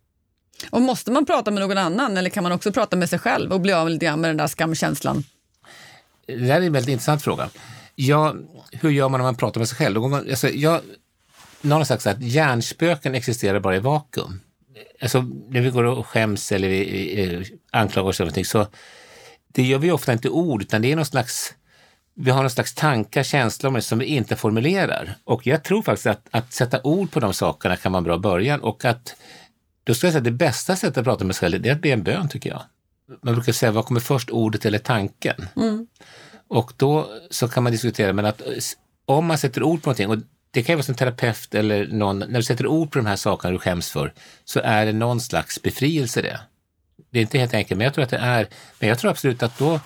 Och 0.70 0.82
måste 0.82 1.10
man 1.10 1.26
prata 1.26 1.50
med 1.50 1.60
någon 1.60 1.78
annan 1.78 2.16
eller 2.16 2.30
kan 2.30 2.42
man 2.42 2.52
också 2.52 2.72
prata 2.72 2.96
med 2.96 3.10
sig 3.10 3.18
själv 3.18 3.52
och 3.52 3.60
bli 3.60 3.72
av 3.72 3.88
lite 3.88 4.06
grann 4.06 4.20
med 4.20 4.30
den 4.30 4.36
där 4.36 4.46
skamkänslan? 4.46 5.24
Det 6.28 6.52
här 6.52 6.60
är 6.60 6.66
en 6.66 6.72
väldigt 6.72 6.92
intressant 6.92 7.22
fråga. 7.22 7.50
Ja, 7.94 8.34
hur 8.72 8.90
gör 8.90 9.08
man 9.08 9.18
när 9.18 9.24
man 9.24 9.36
pratar 9.36 9.60
med 9.60 9.68
sig 9.68 9.76
själv? 9.76 10.14
Alltså, 10.14 10.48
jag, 10.48 10.80
någon 11.60 11.78
har 11.78 11.84
sagt 11.84 12.06
att 12.06 12.22
hjärnspöken 12.22 13.14
existerar 13.14 13.60
bara 13.60 13.76
i 13.76 13.78
vakuum. 13.78 14.40
Alltså, 15.02 15.20
när 15.48 15.60
vi 15.60 15.70
går 15.70 15.84
och 15.84 16.06
skäms 16.06 16.52
eller 16.52 16.68
vi, 16.68 16.84
vi, 16.84 17.58
anklagar 17.70 18.08
oss 18.08 18.16
för 18.16 18.24
någonting 18.24 18.44
så 18.44 18.66
det 19.52 19.62
gör 19.62 19.78
vi 19.78 19.90
ofta 19.90 20.12
inte 20.12 20.28
ord 20.28 20.62
utan 20.62 20.82
det 20.82 20.92
är 20.92 20.96
någon 20.96 21.04
slags 21.04 21.54
vi 22.14 22.30
har 22.30 22.42
någon 22.42 22.50
slags 22.50 22.74
tankar, 22.74 23.22
känslor 23.22 23.68
om 23.68 23.74
det 23.74 23.82
som 23.82 23.98
vi 23.98 24.04
inte 24.04 24.36
formulerar. 24.36 25.14
Och 25.24 25.46
jag 25.46 25.64
tror 25.64 25.82
faktiskt 25.82 26.06
att, 26.06 26.26
att 26.30 26.52
sätta 26.52 26.82
ord 26.82 27.10
på 27.10 27.20
de 27.20 27.32
sakerna 27.32 27.76
kan 27.76 27.92
vara 27.92 27.98
en 27.98 28.04
bra 28.04 28.18
början 28.18 28.60
och 28.60 28.84
att 28.84 29.16
då 29.84 29.94
skulle 29.94 30.08
jag 30.08 30.12
säga 30.12 30.18
att 30.18 30.24
det 30.24 30.30
bästa 30.30 30.76
sättet 30.76 30.98
att 30.98 31.04
prata 31.04 31.24
med 31.24 31.36
sig 31.36 31.40
själv 31.50 31.62
det 31.62 31.68
är 31.68 31.72
att 31.72 31.80
be 31.80 31.88
en 31.88 32.02
bön 32.02 32.28
tycker 32.28 32.50
jag. 32.50 32.62
Man 33.22 33.34
brukar 33.34 33.52
säga, 33.52 33.72
vad 33.72 33.84
kommer 33.84 34.00
först, 34.00 34.30
ordet 34.30 34.66
eller 34.66 34.78
tanken? 34.78 35.48
Mm. 35.56 35.86
Och 36.48 36.72
då 36.76 37.10
så 37.30 37.48
kan 37.48 37.62
man 37.62 37.72
diskutera, 37.72 38.12
men 38.12 38.24
att 38.26 38.40
eh, 38.40 38.46
om 39.04 39.26
man 39.26 39.38
sätter 39.38 39.62
ord 39.62 39.82
på 39.82 39.88
någonting, 39.88 40.10
och 40.10 40.18
det 40.50 40.62
kan 40.62 40.72
ju 40.72 40.76
vara 40.76 40.84
som 40.84 40.94
terapeut 40.94 41.54
eller 41.54 41.86
någon, 41.86 42.18
när 42.18 42.38
du 42.38 42.42
sätter 42.42 42.66
ord 42.66 42.92
på 42.92 42.98
de 42.98 43.06
här 43.06 43.16
sakerna 43.16 43.52
du 43.52 43.58
skäms 43.58 43.90
för, 43.90 44.12
så 44.44 44.60
är 44.60 44.86
det 44.86 44.92
någon 44.92 45.20
slags 45.20 45.62
befrielse 45.62 46.22
det. 46.22 46.40
Det 47.10 47.18
är 47.18 47.22
inte 47.22 47.38
helt 47.38 47.54
enkelt, 47.54 47.78
men 47.78 47.84
jag 47.84 47.94
tror 47.94 48.04
att 48.04 48.10
det 48.10 48.16
är, 48.16 48.48
men 48.78 48.88
jag 48.88 48.98
tror 48.98 49.10
absolut 49.10 49.42
att 49.42 49.58
då 49.58 49.80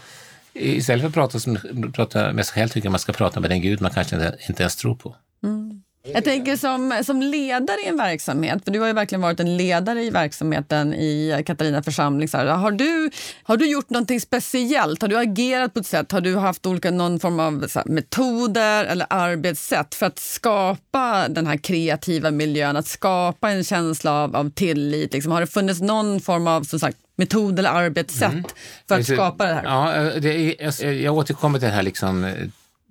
Istället 0.55 1.01
för 1.01 1.09
att 1.09 1.15
prata, 1.15 1.41
som, 1.41 1.59
prata 1.93 2.33
med 2.33 2.47
sig 2.47 2.55
själv 2.55 2.69
tycker 2.69 2.87
jag 2.87 2.91
man 2.91 2.99
ska 2.99 3.13
prata 3.13 3.41
med 3.41 3.51
den 3.51 3.61
Gud 3.61 3.81
man 3.81 3.91
kanske 3.91 4.33
inte 4.49 4.63
ens 4.63 4.77
tror 4.77 4.95
på. 4.95 5.17
Mm. 5.45 5.83
Jag 6.05 6.25
tänker 6.25 6.57
som, 6.57 7.03
som 7.05 7.23
ledare 7.23 7.81
i 7.85 7.89
en 7.89 7.97
verksamhet, 7.97 8.65
för 8.65 8.71
du 8.71 8.81
har 8.81 8.87
ju 8.87 8.93
verkligen 8.93 9.23
varit 9.23 9.41
en 9.41 9.57
ledare 9.57 10.03
i 10.03 10.11
verksamheten 10.11 10.95
i 10.95 11.43
Katarina 11.47 11.83
församling. 11.83 12.29
Så 12.29 12.37
här, 12.37 12.47
har, 12.47 12.71
du, 12.71 13.11
har 13.43 13.57
du 13.57 13.71
gjort 13.71 13.91
någonting 13.91 14.21
speciellt? 14.21 15.03
Har 15.03 15.09
du 15.09 15.19
agerat 15.19 15.75
på 15.75 15.81
ett 15.81 15.87
sätt? 15.87 16.13
Har 16.13 16.21
du 16.21 16.37
haft 16.37 16.67
olika, 16.67 16.91
någon 16.91 17.21
form 17.21 17.41
av 17.41 17.69
här, 17.75 17.85
metoder 17.85 18.85
eller 18.85 19.07
arbetssätt 19.11 19.95
för 19.95 20.07
att 20.07 20.19
skapa 20.19 21.29
den 21.29 21.47
här 21.47 21.57
kreativa 21.57 22.31
miljön, 22.31 22.77
att 22.77 22.87
skapa 22.87 23.51
en 23.51 23.65
känsla 23.65 24.13
av, 24.13 24.37
av 24.37 24.51
tillit? 24.51 25.13
Liksom, 25.13 25.33
har 25.33 25.41
det 25.41 25.47
funnits 25.47 25.81
någon 25.81 26.21
form 26.21 26.47
av 26.47 26.63
som 26.63 26.79
sagt, 26.79 26.97
metod 27.17 27.59
eller 27.59 27.71
arbetssätt 27.71 28.33
mm. 28.33 28.45
för 28.89 28.95
att 28.95 28.99
alltså, 28.99 29.15
skapa 29.15 29.47
det 29.47 29.55
här? 29.55 29.65
Ja, 29.65 30.21
det 30.21 30.63
är, 30.63 30.93
jag 30.93 31.17
återkommer 31.17 31.59
till 31.59 31.69
det 31.69 31.75
här 31.75 31.83
liksom, 31.83 32.35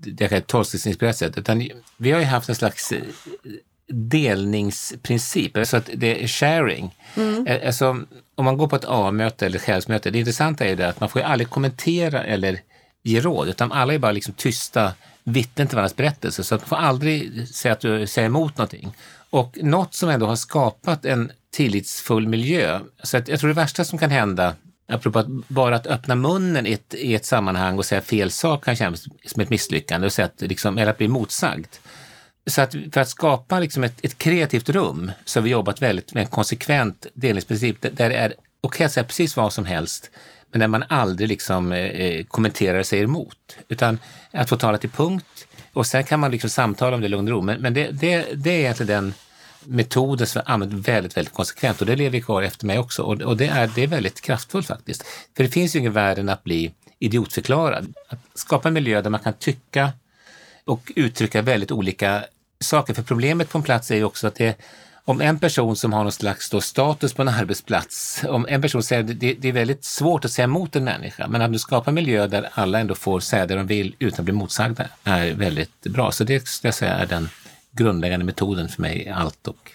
det 0.02 0.32
här 0.32 0.40
tolvstegsinspirerat 0.40 1.18
sätt. 1.18 1.38
Utan 1.38 1.70
vi 1.98 2.12
har 2.12 2.20
ju 2.20 2.26
haft 2.26 2.50
en 2.50 2.56
slags 2.56 2.94
delningsprincip, 3.88 5.58
alltså 5.58 5.78
att 5.78 5.90
det 5.94 6.24
är 6.24 6.28
sharing. 6.28 6.96
Mm. 7.16 7.48
Alltså, 7.66 8.06
om 8.36 8.46
man 8.46 8.58
går 8.58 8.68
på 8.68 8.76
ett 8.76 8.86
A-möte 8.88 9.46
eller 9.46 9.58
ett 9.58 9.66
själsmöte, 9.66 10.12
det 10.12 10.20
intressanta 10.20 10.66
är 10.66 10.70
ju 10.70 10.76
det 10.76 10.90
att 10.90 11.00
man 11.00 11.10
får 11.10 11.22
ju 11.22 11.28
aldrig 11.28 11.50
kommentera 11.50 12.24
eller 12.24 12.60
ge 13.04 13.22
råd, 13.22 13.50
utan 13.50 13.72
alla 13.72 13.94
är 13.94 14.00
bara 14.00 14.12
liksom 14.12 14.34
tysta 14.34 14.94
vittnen 15.24 15.68
till 15.68 15.76
varandras 15.76 15.96
berättelse, 15.96 16.44
så 16.44 16.56
att 16.56 16.62
man 16.62 16.68
får 16.70 16.76
aldrig 16.76 17.48
säga, 17.48 17.74
att 17.74 17.80
du 17.80 18.08
säger 18.08 18.26
emot 18.26 18.58
någonting. 18.58 18.94
Och 19.30 19.58
något 19.62 19.94
som 19.94 20.10
ändå 20.10 20.26
har 20.26 20.36
skapat 20.36 21.06
en 21.06 21.32
tillitsfull 21.52 22.28
miljö, 22.28 22.80
så 23.04 23.18
att 23.18 23.28
jag 23.28 23.40
tror 23.40 23.48
det 23.48 23.54
värsta 23.54 23.86
som 23.86 24.00
kan 24.00 24.10
hända 24.10 24.56
apropå 24.92 25.20
att 25.20 25.28
bara 25.48 25.76
att 25.76 25.88
öppna 25.88 26.16
munnen 26.16 26.68
i 26.68 26.72
ett, 26.72 26.94
i 26.94 27.16
ett 27.16 27.26
sammanhang 27.26 27.78
och 27.78 27.86
säga 27.86 28.02
fel 28.02 28.32
sak 28.32 28.66
kan 28.66 28.76
kännas 28.76 29.08
som 29.26 29.42
ett 29.42 29.50
misslyckande, 29.50 30.08
och 30.08 30.14
säga 30.14 30.26
att, 30.26 30.42
liksom, 30.42 30.78
eller 30.78 30.92
att 30.92 30.98
bli 30.98 31.08
motsagd. 31.08 31.68
Så 32.46 32.62
att 32.62 32.76
för 32.94 33.02
att 33.02 33.10
skapa 33.10 33.60
liksom 33.60 33.84
ett, 33.84 34.06
ett 34.06 34.18
kreativt 34.18 34.70
rum 34.70 35.12
så 35.26 35.40
har 35.40 35.44
vi 35.44 35.50
jobbat 35.50 35.82
väldigt 35.82 36.14
med 36.14 36.22
en 36.22 36.28
konsekvent 36.28 37.08
delningsprincip 37.14 37.82
där 37.82 38.10
det 38.10 38.16
är 38.16 38.28
okej 38.28 38.38
okay 38.62 38.86
att 38.86 38.92
säga 38.92 39.04
precis 39.04 39.38
vad 39.38 39.54
som 39.54 39.66
helst, 39.66 40.12
men 40.52 40.60
där 40.60 40.68
man 40.68 40.84
aldrig 40.90 41.30
liksom, 41.30 41.72
eh, 41.72 41.80
eh, 41.80 42.26
kommenterar 42.26 42.80
och 42.80 42.86
säger 42.86 43.04
emot. 43.04 43.58
Utan 43.68 44.00
att 44.32 44.50
få 44.50 44.58
tala 44.58 44.78
till 44.78 44.90
punkt 44.90 45.48
och 45.74 45.86
sen 45.86 46.04
kan 46.04 46.20
man 46.20 46.32
liksom 46.32 46.50
samtala 46.50 46.96
om 46.96 47.02
det 47.02 47.06
i 47.06 47.10
lugn 47.10 47.28
och 47.28 47.32
ro. 47.32 47.42
Men, 47.42 47.62
men 47.62 47.74
det, 47.74 47.92
det, 47.92 48.28
det 48.34 48.50
är 48.50 48.60
egentligen 48.60 48.88
den 48.88 49.14
metoden 49.66 50.28
som 50.28 50.42
jag 50.46 50.54
använt 50.54 50.88
väldigt, 50.88 51.18
väldigt 51.18 51.34
konsekvent 51.34 51.82
och 51.82 51.88
det 51.88 51.96
lever 51.96 52.20
kvar 52.20 52.42
efter 52.42 52.66
mig 52.66 52.80
också. 52.80 53.04
Och, 53.04 53.22
och, 53.22 53.38
det, 53.38 53.48
är, 53.48 53.72
det 53.76 53.84
är 53.84 53.88
väldigt 53.88 54.22
kraftfullt 54.22 54.68
faktiskt. 54.68 55.06
För 55.38 55.44
det 55.44 55.50
finns 55.50 55.76
ju 55.76 55.80
ingen 55.80 55.94
värre 55.94 56.20
än 56.20 56.30
att 56.30 56.44
bli 56.44 56.72
idiotförklarad. 57.00 57.94
Att 58.10 58.20
skapa 58.34 58.68
en 58.68 58.74
miljö 58.74 59.02
där 59.02 59.10
man 59.10 59.20
kan 59.20 59.34
tycka 59.34 59.92
och 60.66 60.92
uttrycka 60.96 61.42
väldigt 61.42 61.72
olika 61.72 62.24
saker. 62.60 62.94
För 62.94 63.04
problemet 63.04 63.50
på 63.50 63.58
en 63.58 63.64
plats 63.64 63.92
är 63.92 63.96
ju 63.96 64.04
också 64.04 64.28
att 64.28 64.36
det 64.36 64.56
om 65.06 65.22
en 65.22 65.40
person 65.40 65.76
som 65.76 65.94
har 65.94 66.04
någon 66.04 66.12
slags 66.12 66.50
då 66.50 66.62
status 66.62 67.14
på 67.14 67.22
en 67.22 67.28
arbetsplats, 67.28 68.24
om 68.30 68.46
en 68.50 68.62
person 68.62 68.84
säger 68.84 69.04
att 69.04 69.20
det, 69.20 69.34
det, 69.34 69.48
är 69.48 69.54
väldigt 69.54 69.86
svårt 69.86 70.26
att 70.26 70.32
säga 70.32 70.44
emot 70.44 70.76
en 70.76 70.84
människa, 70.84 71.28
men 71.28 71.42
att 71.42 71.54
du 71.54 71.60
skapar 71.60 71.92
en 71.92 71.96
miljö 71.96 72.28
där 72.28 72.50
alla 72.54 72.80
ändå 72.80 72.96
får 72.96 73.20
säga 73.20 73.46
det 73.46 73.56
de 73.56 73.68
vill 73.68 73.96
utan 74.00 74.20
att 74.20 74.26
bli 74.26 74.34
motsagda 74.34 74.86
är 75.04 75.34
väldigt 75.34 75.82
bra. 75.82 76.12
Så 76.12 76.24
det 76.24 76.48
skulle 76.48 76.68
jag 76.68 76.76
säga 76.76 76.94
är 76.94 77.06
den 77.06 77.30
grundläggande 77.72 78.26
metoden 78.26 78.70
för 78.70 78.82
mig, 78.82 79.10
allt 79.10 79.48
och 79.48 79.72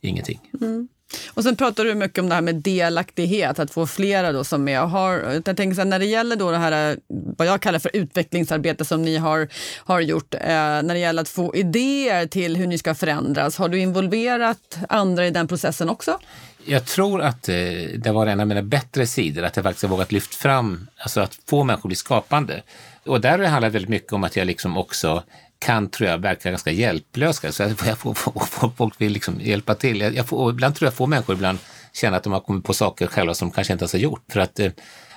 ingenting. 0.00 0.40
Mm. 0.60 0.88
Och 1.34 1.42
sen 1.42 1.56
pratar 1.56 1.84
du 1.84 1.94
mycket 1.94 2.18
om 2.18 2.28
det 2.28 2.34
här 2.34 2.42
med 2.42 2.54
delaktighet, 2.54 3.58
att 3.58 3.70
få 3.70 3.86
flera 3.86 4.32
då 4.32 4.44
som 4.44 4.68
är 4.68 4.80
har, 4.80 5.12
jag 5.12 5.44
tänker 5.44 5.74
så 5.74 5.80
här, 5.80 5.84
när 5.84 5.98
det 5.98 6.04
gäller 6.04 6.36
då 6.36 6.50
det 6.50 6.58
här, 6.58 6.98
vad 7.08 7.46
jag 7.46 7.60
kallar 7.60 7.78
för 7.78 7.90
utvecklingsarbete 7.94 8.84
som 8.84 9.02
ni 9.02 9.16
har, 9.16 9.48
har 9.76 10.00
gjort, 10.00 10.34
eh, 10.34 10.40
när 10.48 10.94
det 10.94 10.98
gäller 10.98 11.22
att 11.22 11.28
få 11.28 11.54
idéer 11.54 12.26
till 12.26 12.56
hur 12.56 12.66
ni 12.66 12.78
ska 12.78 12.94
förändras, 12.94 13.56
har 13.56 13.68
du 13.68 13.78
involverat 13.78 14.78
andra 14.88 15.26
i 15.26 15.30
den 15.30 15.48
processen 15.48 15.88
också? 15.88 16.18
Jag 16.64 16.84
tror 16.84 17.22
att 17.22 17.48
eh, 17.48 17.54
det 17.96 18.12
var 18.12 18.26
en 18.26 18.40
av 18.40 18.46
mina 18.46 18.62
bättre 18.62 19.06
sidor, 19.06 19.42
att 19.42 19.56
jag 19.56 19.62
faktiskt 19.62 19.82
har 19.82 19.90
vågat 19.90 20.12
lyfta 20.12 20.36
fram, 20.36 20.86
alltså 20.96 21.20
att 21.20 21.38
få 21.46 21.64
människor 21.64 21.86
att 21.86 21.88
bli 21.88 21.96
skapande. 21.96 22.62
Och 23.06 23.20
där 23.20 23.30
har 23.30 23.38
det 23.38 23.48
handlat 23.48 23.72
väldigt 23.72 23.88
mycket 23.88 24.12
om 24.12 24.24
att 24.24 24.36
jag 24.36 24.46
liksom 24.46 24.76
också 24.76 25.22
kan, 25.64 25.90
tror 25.90 26.08
jag, 26.08 26.18
verka 26.18 26.50
ganska 26.50 26.70
hjälplös. 26.70 27.56
Så 27.56 27.62
jag 27.62 27.98
får, 27.98 28.14
får, 28.14 28.72
folk 28.76 29.00
vill 29.00 29.12
liksom 29.12 29.40
hjälpa 29.40 29.74
till. 29.74 30.00
Jag, 30.00 30.14
jag 30.14 30.28
får, 30.28 30.50
ibland 30.50 30.74
tror 30.74 30.86
jag 30.86 30.94
får 30.94 31.06
människor 31.06 31.34
ibland 31.34 31.58
känna 31.92 32.16
att 32.16 32.22
de 32.22 32.32
har 32.32 32.40
kommit 32.40 32.64
på 32.64 32.74
saker 32.74 33.06
själva 33.06 33.34
som 33.34 33.48
de 33.48 33.54
kanske 33.54 33.72
inte 33.72 33.82
ens 33.82 33.92
har 33.92 34.00
gjort. 34.00 34.24
För 34.32 34.40
att, 34.40 34.60
eh, 34.60 34.70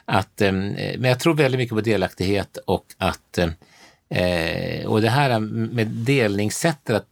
att, 0.05 0.41
eh, 0.41 0.51
men 0.51 1.03
jag 1.03 1.19
tror 1.19 1.33
väldigt 1.33 1.60
mycket 1.60 1.75
på 1.75 1.81
delaktighet 1.81 2.57
och 2.65 2.86
att 2.97 3.38
eh, 3.38 4.86
och 4.86 5.01
det 5.01 5.10
här 5.10 5.39
med 5.39 5.88
delningssättet 5.88 6.95
att 6.95 7.07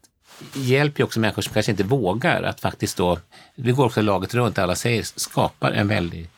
hjälper 0.53 1.03
också 1.03 1.19
människor 1.19 1.41
som 1.41 1.53
kanske 1.53 1.71
inte 1.71 1.83
vågar 1.83 2.43
att 2.43 2.59
faktiskt 2.59 2.97
då, 2.97 3.19
vi 3.55 3.71
går 3.71 3.85
också 3.85 4.01
laget 4.01 4.33
runt, 4.33 4.57
alla 4.59 4.75
säger, 4.75 5.03
skapar 5.03 5.71
en 5.71 5.87
väldig 5.87 6.29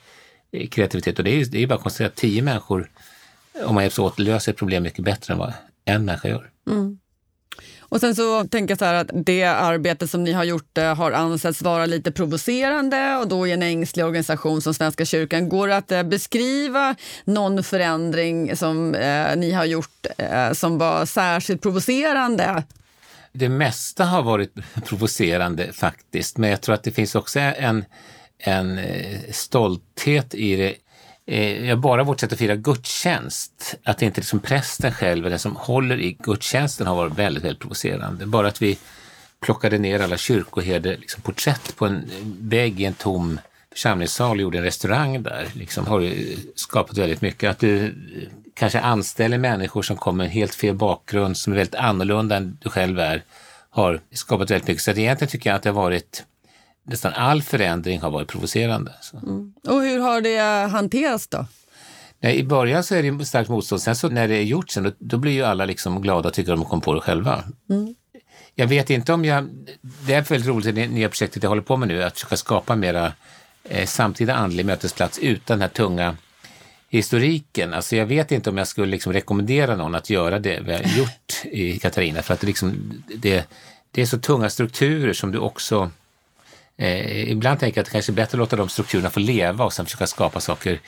kreativitet. 0.72 1.20
Och 1.20 1.26
det 1.26 1.42
är, 1.42 1.46
det 1.46 1.64
är 1.64 1.68
bara 1.68 1.76
att 1.76 1.82
konstatera 1.82 2.08
att 2.08 2.16
tio 2.16 2.42
människor, 2.42 2.90
om 3.66 3.76
man 3.76 3.84
hjälps 3.84 4.00
åt, 4.00 4.20
löser 4.20 4.52
ett 4.52 4.58
problem 4.58 4.84
mycket 4.84 5.04
bättre 5.06 5.34
än 5.34 5.40
vad 5.40 5.54
en 5.88 6.06
människa 6.06 6.28
gör. 6.28 6.50
Mm. 6.70 7.00
Och 7.90 8.00
sen 8.00 8.16
så 8.16 8.44
tänker 8.44 8.72
jag 8.72 8.80
så 8.80 8.86
här 8.86 8.94
att 8.94 9.10
det 9.14 9.44
arbete 9.44 10.08
som 10.08 10.24
ni 10.24 10.32
har 10.32 10.44
gjort 10.44 10.78
eh, 10.78 10.96
har 10.96 11.12
ansetts 11.12 11.62
vara 11.62 11.86
lite 11.86 12.12
provocerande 12.12 13.16
och 13.16 13.28
då 13.28 13.48
i 13.48 13.52
en 13.52 13.64
ängslig 13.64 14.06
organisation 14.06 14.62
som 14.62 14.74
Svenska 14.74 15.06
kyrkan. 15.06 15.50
Går 15.50 15.68
det 15.68 15.78
att 15.78 15.92
eh, 15.92 16.04
beskriva 16.04 16.96
någon 17.26 17.64
förändring 17.64 18.56
som 18.56 18.96
eh, 18.96 19.36
ni 19.36 19.52
har 19.52 19.66
gjort 19.66 20.06
eh, 20.18 20.52
som 20.54 20.78
var 20.78 21.06
särskilt 21.06 21.62
provocerande? 21.62 22.64
Det 23.32 23.50
mesta 23.50 24.06
har 24.06 24.24
varit 24.24 24.54
provocerande 24.86 25.74
faktiskt, 25.74 26.38
men 26.38 26.50
jag 26.50 26.62
tror 26.62 26.76
att 26.76 26.84
det 26.84 26.92
finns 26.92 27.16
också 27.16 27.40
en, 27.40 27.86
en 28.38 28.78
eh, 28.78 29.20
stolthet 29.32 30.36
i 30.36 30.56
det 30.56 30.76
eh, 31.28 31.76
bara 31.76 32.04
vårt 32.04 32.20
sätt 32.20 32.34
att 32.34 32.40
fira 32.40 32.56
gudstjänst, 32.56 33.76
att 33.84 34.02
inte 34.02 34.22
liksom 34.22 34.40
prästen 34.40 34.92
själv 34.92 35.26
är 35.26 35.30
den 35.30 35.40
som 35.40 35.56
håller 35.56 36.00
i 36.00 36.18
gudstjänsten 36.20 36.88
har 36.88 36.96
varit 36.96 37.20
väldigt, 37.20 37.44
väldigt 37.44 37.60
provocerande. 37.60 38.26
Bara 38.26 38.48
att 38.48 38.62
vi 38.62 38.78
plockade 39.40 39.78
ner 39.78 40.00
alla 40.00 40.18
kyrkoherde 40.18 40.98
liksom 40.98 41.22
porträtt 41.22 41.76
på 41.76 41.86
en 41.86 42.12
vägg 42.40 42.82
i 42.82 42.86
en 42.86 42.94
tom 42.94 43.40
församlingssal 43.72 44.38
och 44.38 44.42
gjorde 44.42 44.58
en 44.58 44.64
restaurang 44.64 45.24
där, 45.24 45.48
liksom 45.54 45.88
har 45.88 46.12
skapat 46.56 46.98
väldigt 46.98 47.22
mycket. 47.22 47.50
Att 47.50 47.60
du 47.60 47.86
eh, 47.86 47.92
kanske 48.54 48.80
anställer 48.80 49.38
människor 49.38 49.82
som 49.82 49.98
kommer 49.98 50.24
med 50.24 50.34
helt 50.34 50.56
fel 50.56 50.76
bakgrund, 50.76 51.38
som 51.38 51.54
är 51.54 51.58
väldigt 51.58 51.76
annorlunda 51.76 52.36
än 52.36 52.58
du 52.62 52.70
själv 52.70 53.00
är, 53.00 53.24
har 53.70 54.02
skapat 54.12 54.52
väldigt 54.52 54.68
mycket. 54.68 54.84
Så 54.84 54.92
egentligen 54.92 55.32
tycker 55.32 55.50
jag 55.50 55.58
att 55.58 55.64
det 55.64 55.70
har 55.70 55.82
varit 55.82 56.24
nästan 56.88 57.14
all 57.14 57.42
förändring 57.42 58.02
har 58.02 58.12
varit 58.12 58.28
provocerande. 58.28 58.94
Mm. 59.14 59.54
Och 59.68 59.82
hur 59.82 60.00
har 60.00 60.22
det 60.22 60.68
hanterats 60.72 61.28
då? 61.28 61.46
Nej, 62.20 62.38
I 62.38 62.44
början 62.44 62.84
så 62.84 62.96
är 62.96 63.04
det 63.04 63.26
starkt 63.26 63.50
motstånd. 63.50 63.82
Sen 63.82 63.96
så 63.96 64.10
när 64.10 64.28
det 64.28 64.36
är 64.36 64.44
gjort 64.44 64.70
sen, 64.70 64.84
då, 64.84 64.92
då 65.00 65.18
blir 65.18 65.32
ju 65.32 65.44
alla 65.44 65.66
liksom 65.66 66.02
glada 66.02 66.30
och 66.30 66.34
tycker 66.34 66.54
att 66.54 66.60
de 66.60 66.66
kom 66.66 66.82
på 66.82 66.94
det 66.94 67.02
själva. 67.02 67.44
Mm. 67.70 67.96
Jag 68.56 68.68
vet 68.68 68.90
inte 68.90 69.14
om 69.14 69.26
jag... 69.26 69.50
Det 69.82 70.14
är 70.14 70.22
väldigt 70.22 70.50
roligt, 70.50 70.76
det 70.76 70.88
nya 70.88 71.10
projektet 71.10 71.44
jag 71.44 71.50
håller 71.50 71.62
på 71.62 71.78
med 71.78 71.88
nu, 71.88 72.04
att 72.04 72.14
försöka 72.14 72.38
skapa 72.38 72.76
mera 72.76 73.14
eh, 73.64 73.86
samtida 73.86 74.36
andlig 74.36 74.66
mötesplats 74.66 75.20
utan 75.20 75.58
den 75.58 75.62
här 75.62 75.76
tunga 75.76 76.18
historiken. 76.90 77.74
Alltså 77.74 77.96
jag 77.96 78.06
vet 78.06 78.32
inte 78.32 78.50
om 78.50 78.58
jag 78.58 78.68
skulle 78.68 78.88
liksom 78.88 79.14
rekommendera 79.14 79.76
någon 79.76 79.96
att 79.96 80.10
göra 80.10 80.40
det 80.40 80.60
vi 80.60 80.74
har 80.74 80.98
gjort 80.98 81.46
i 81.52 81.80
Katarina, 81.80 82.22
för 82.22 82.34
att 82.34 82.40
det, 82.40 82.48
liksom, 82.48 83.04
det, 83.16 83.50
det 83.92 84.02
är 84.02 84.06
så 84.06 84.18
tunga 84.18 84.50
strukturer 84.50 85.14
som 85.14 85.32
du 85.32 85.40
också 85.40 85.92
Eh, 86.78 87.32
ibland 87.32 87.60
tänker 87.60 87.78
jag 87.78 87.82
att 87.82 87.86
det 87.86 87.92
kanske 87.92 88.12
är 88.12 88.14
bättre 88.14 88.36
att 88.36 88.40
låta 88.40 88.56
de 88.56 88.70
strukturerna 88.70 89.10
få 89.10 89.20
leva 89.20 89.66
och 89.66 89.74
sen 89.74 89.86
försöka 89.86 90.08
skapa 90.08 90.40
saker 90.40 90.80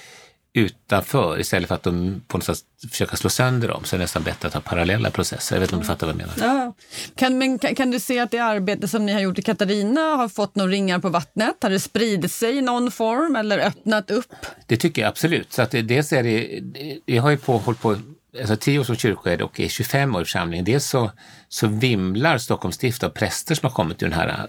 utanför 0.54 1.40
istället 1.40 1.68
för 1.68 1.76
att 1.76 1.84
de 1.84 2.22
på 2.28 2.38
något 2.38 2.46
sätt 2.46 2.60
försöka 2.90 3.16
slå 3.16 3.30
sönder 3.30 3.68
dem. 3.68 3.84
Så 3.84 3.96
är 3.96 3.98
det 3.98 4.04
nästan 4.04 4.24
bättre 4.24 4.48
att 4.48 4.54
ha 4.54 4.62
parallella 4.62 5.12
processer. 5.12 5.56
Jag 5.56 5.62
vet 5.62 5.68
inte 5.68 5.76
om 5.76 5.82
du 5.82 5.88
fattar 5.88 6.08
vad 6.08 6.22
jag 6.22 6.28
menar. 6.38 6.56
Ja. 6.56 6.74
Kan, 7.16 7.38
men, 7.38 7.60
kan, 7.60 7.76
kan, 7.76 7.92
du 7.92 8.00
se 8.00 8.20
att 8.20 8.32
det 8.32 8.40
arbete 8.40 8.88
som 8.88 9.06
ni 9.06 9.14
har 9.14 9.20
gjort 9.20 9.40
i 9.40 9.42
Katarina 9.42 10.02
har 10.02 10.30
fått 10.30 10.56
några 10.56 10.72
ringar 10.72 11.00
på 11.00 11.10
vattnet? 11.10 11.56
Har 11.62 11.70
det 11.70 11.80
spridit 11.80 12.32
sig 12.32 12.58
i 12.58 12.62
någon 12.62 12.92
form 12.92 13.36
eller 13.36 13.60
öppnat 13.60 14.12
upp? 14.12 14.36
Det 14.68 14.78
tycker 14.78 15.02
jag 15.02 15.10
absolut. 15.10 15.54
Så 15.54 15.62
att 15.62 15.72
det, 15.72 15.82
dels 15.82 16.14
är 16.14 16.24
det, 16.24 16.62
jag 17.06 17.24
har 17.24 17.30
ju 17.30 17.38
på, 17.38 17.58
hållit 17.58 17.82
på 17.82 17.98
alltså 18.40 18.56
10 18.56 18.80
år 18.80 18.84
som 18.84 18.96
kyrkoherde 18.96 19.44
och 19.44 19.60
är 19.60 19.68
25 19.68 20.16
år 20.16 20.22
i 20.22 20.26
församlingen. 20.26 20.66
Dels 20.66 20.90
så, 20.90 21.12
så 21.50 21.68
vimlar 21.68 22.38
Stockholms 22.38 22.76
stift 22.76 23.04
av 23.04 23.10
präster 23.10 23.56
som 23.56 23.68
har 23.68 23.76
kommit 23.76 24.04
ur 24.04 24.10
den 24.10 24.20
här 24.20 24.48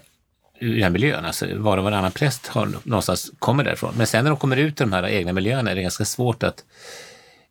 ur 0.61 0.79
den 0.79 0.93
miljön. 0.93 1.25
Alltså 1.25 1.57
var 1.57 1.77
och 1.77 1.83
varannan 1.83 2.11
präst 2.11 2.47
har, 2.47 2.69
någonstans 2.83 3.31
kommer 3.39 3.63
därifrån. 3.63 3.93
Men 3.97 4.07
sen 4.07 4.23
när 4.23 4.31
de 4.31 4.39
kommer 4.39 4.57
ut 4.57 4.81
i 4.81 4.83
de 4.83 4.93
här 4.93 5.07
egna 5.07 5.33
miljöerna 5.33 5.71
är 5.71 5.75
det 5.75 5.81
ganska 5.81 6.05
svårt 6.05 6.43
att 6.43 6.63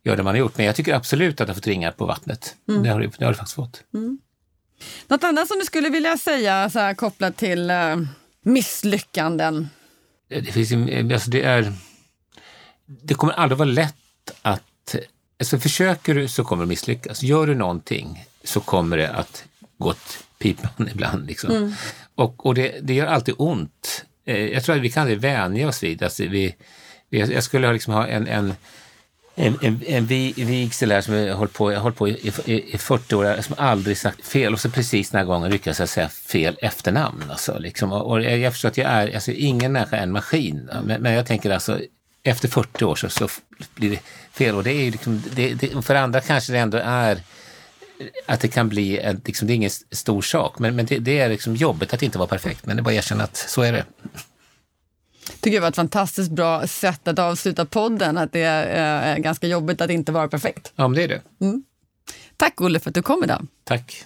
göra 0.03 0.15
det 0.15 0.23
man 0.23 0.33
har 0.33 0.39
gjort. 0.39 0.57
Men 0.57 0.65
jag 0.65 0.75
tycker 0.75 0.93
absolut 0.93 1.41
att 1.41 1.47
har 1.47 1.55
fått 1.55 1.67
ringar 1.67 1.91
på 1.91 2.05
vattnet. 2.05 2.55
Mm. 2.69 2.83
Det, 2.83 2.89
har, 2.89 2.99
det 2.99 3.25
har 3.25 3.31
det 3.31 3.37
faktiskt 3.37 3.55
fått. 3.55 3.83
Mm. 3.93 4.19
Något 5.07 5.23
annat 5.23 5.47
som 5.47 5.59
du 5.59 5.65
skulle 5.65 5.89
vilja 5.89 6.17
säga 6.17 6.69
så 6.69 6.79
här, 6.79 6.93
kopplat 6.93 7.37
till 7.37 7.71
uh, 7.71 7.97
misslyckanden? 8.41 9.69
Det, 10.27 10.51
finns, 10.51 10.71
alltså 11.13 11.29
det, 11.29 11.41
är, 11.41 11.73
det 12.85 13.13
kommer 13.13 13.33
aldrig 13.33 13.57
vara 13.57 13.69
lätt 13.69 14.31
att... 14.41 14.95
Alltså 15.39 15.59
försöker 15.59 16.15
du 16.15 16.27
så 16.27 16.43
kommer 16.43 16.63
du 16.63 16.67
misslyckas. 16.69 17.23
Gör 17.23 17.47
du 17.47 17.55
någonting 17.55 18.25
så 18.43 18.59
kommer 18.59 18.97
det 18.97 19.09
att 19.09 19.43
gå 19.77 19.89
åt 19.89 20.23
pipan 20.41 20.89
ibland. 20.91 21.27
Liksom. 21.27 21.51
Mm. 21.51 21.73
Och, 22.15 22.45
och 22.45 22.55
det, 22.55 22.79
det 22.81 22.93
gör 22.93 23.07
alltid 23.07 23.35
ont. 23.37 24.05
Eh, 24.25 24.45
jag 24.47 24.63
tror 24.63 24.75
att 24.75 24.81
vi 24.81 24.89
kan 24.89 25.01
aldrig 25.01 25.19
vänja 25.19 25.67
oss 25.67 25.83
vid 25.83 26.03
alltså 26.03 26.23
vi, 26.23 26.55
jag 27.09 27.43
skulle 27.43 27.73
liksom 27.73 27.93
ha 27.93 28.07
en, 28.07 28.27
en 28.27 28.53
en, 29.35 29.57
en, 29.61 29.81
en 29.87 30.05
vigsel 30.05 30.91
här 30.91 31.01
som 31.01 31.13
jag 31.13 31.35
hållit 31.35 31.53
på, 31.53 31.71
jag 31.71 31.79
hållit 31.79 31.97
på 31.97 32.07
i, 32.07 32.31
i, 32.45 32.73
i 32.73 32.77
40 32.77 33.15
år, 33.15 33.41
som 33.41 33.55
aldrig 33.57 33.97
sagt 33.97 34.25
fel 34.25 34.53
och 34.53 34.59
så 34.59 34.69
precis 34.69 35.09
den 35.09 35.19
här 35.19 35.25
gången 35.25 35.51
lyckas 35.51 35.79
jag 35.79 35.89
säga 35.89 36.09
fel 36.09 36.57
efternamn. 36.61 37.23
Alltså, 37.29 37.59
liksom. 37.59 37.91
och, 37.91 38.11
och 38.11 38.21
jag 38.21 38.53
förstår 38.53 38.69
att 38.69 38.77
jag 38.77 38.91
är, 38.91 39.13
alltså, 39.13 39.31
ingen 39.31 39.71
människa 39.71 39.97
är 39.97 40.03
en 40.03 40.11
maskin, 40.11 40.69
men, 40.83 41.01
men 41.01 41.13
jag 41.13 41.25
tänker 41.25 41.49
alltså 41.49 41.79
efter 42.23 42.47
40 42.47 42.85
år 42.85 42.95
så, 42.95 43.09
så 43.09 43.27
blir 43.75 43.89
det 43.89 43.99
fel 44.31 44.55
och 44.55 44.63
det 44.63 44.71
är 44.71 44.91
liksom, 44.91 45.23
det, 45.35 45.53
det, 45.53 45.81
för 45.81 45.95
andra 45.95 46.21
kanske 46.21 46.53
det 46.53 46.59
ändå 46.59 46.77
är 46.83 47.21
att 48.25 48.39
det 48.39 48.47
kan 48.47 48.69
bli, 48.69 48.99
en, 48.99 49.21
liksom, 49.25 49.47
det 49.47 49.53
är 49.53 49.55
ingen 49.55 49.69
stor 49.91 50.21
sak, 50.21 50.59
men, 50.59 50.75
men 50.75 50.85
det, 50.85 50.99
det, 50.99 51.19
är 51.19 51.29
liksom 51.29 51.55
jobbigt 51.55 51.93
att 51.93 52.01
inte 52.01 52.17
vara 52.17 52.27
perfekt. 52.27 52.65
Men 52.65 52.75
det 52.75 52.81
är 52.81 52.83
bara 52.83 52.91
att 52.91 52.97
erkänna 52.97 53.23
att 53.23 53.37
så 53.37 53.61
är 53.61 53.73
det. 53.73 53.85
tycker 55.39 55.55
jag 55.55 55.61
var 55.61 55.69
ett 55.69 55.75
fantastiskt 55.75 56.31
bra 56.31 56.67
sätt 56.67 57.07
att 57.07 57.19
avsluta 57.19 57.65
podden, 57.65 58.17
att 58.17 58.31
det 58.31 58.41
är 58.41 59.15
eh, 59.15 59.17
ganska 59.17 59.47
jobbigt 59.47 59.81
att 59.81 59.89
inte 59.89 60.11
vara 60.11 60.27
perfekt. 60.27 60.73
Ja, 60.75 60.87
men 60.87 60.95
det 60.95 61.03
är 61.03 61.07
det. 61.07 61.21
Mm. 61.41 61.63
Tack 62.37 62.61
Olle 62.61 62.79
för 62.79 62.89
att 62.89 62.95
du 62.95 63.01
kom 63.01 63.23
idag. 63.23 63.47
Tack. 63.63 64.05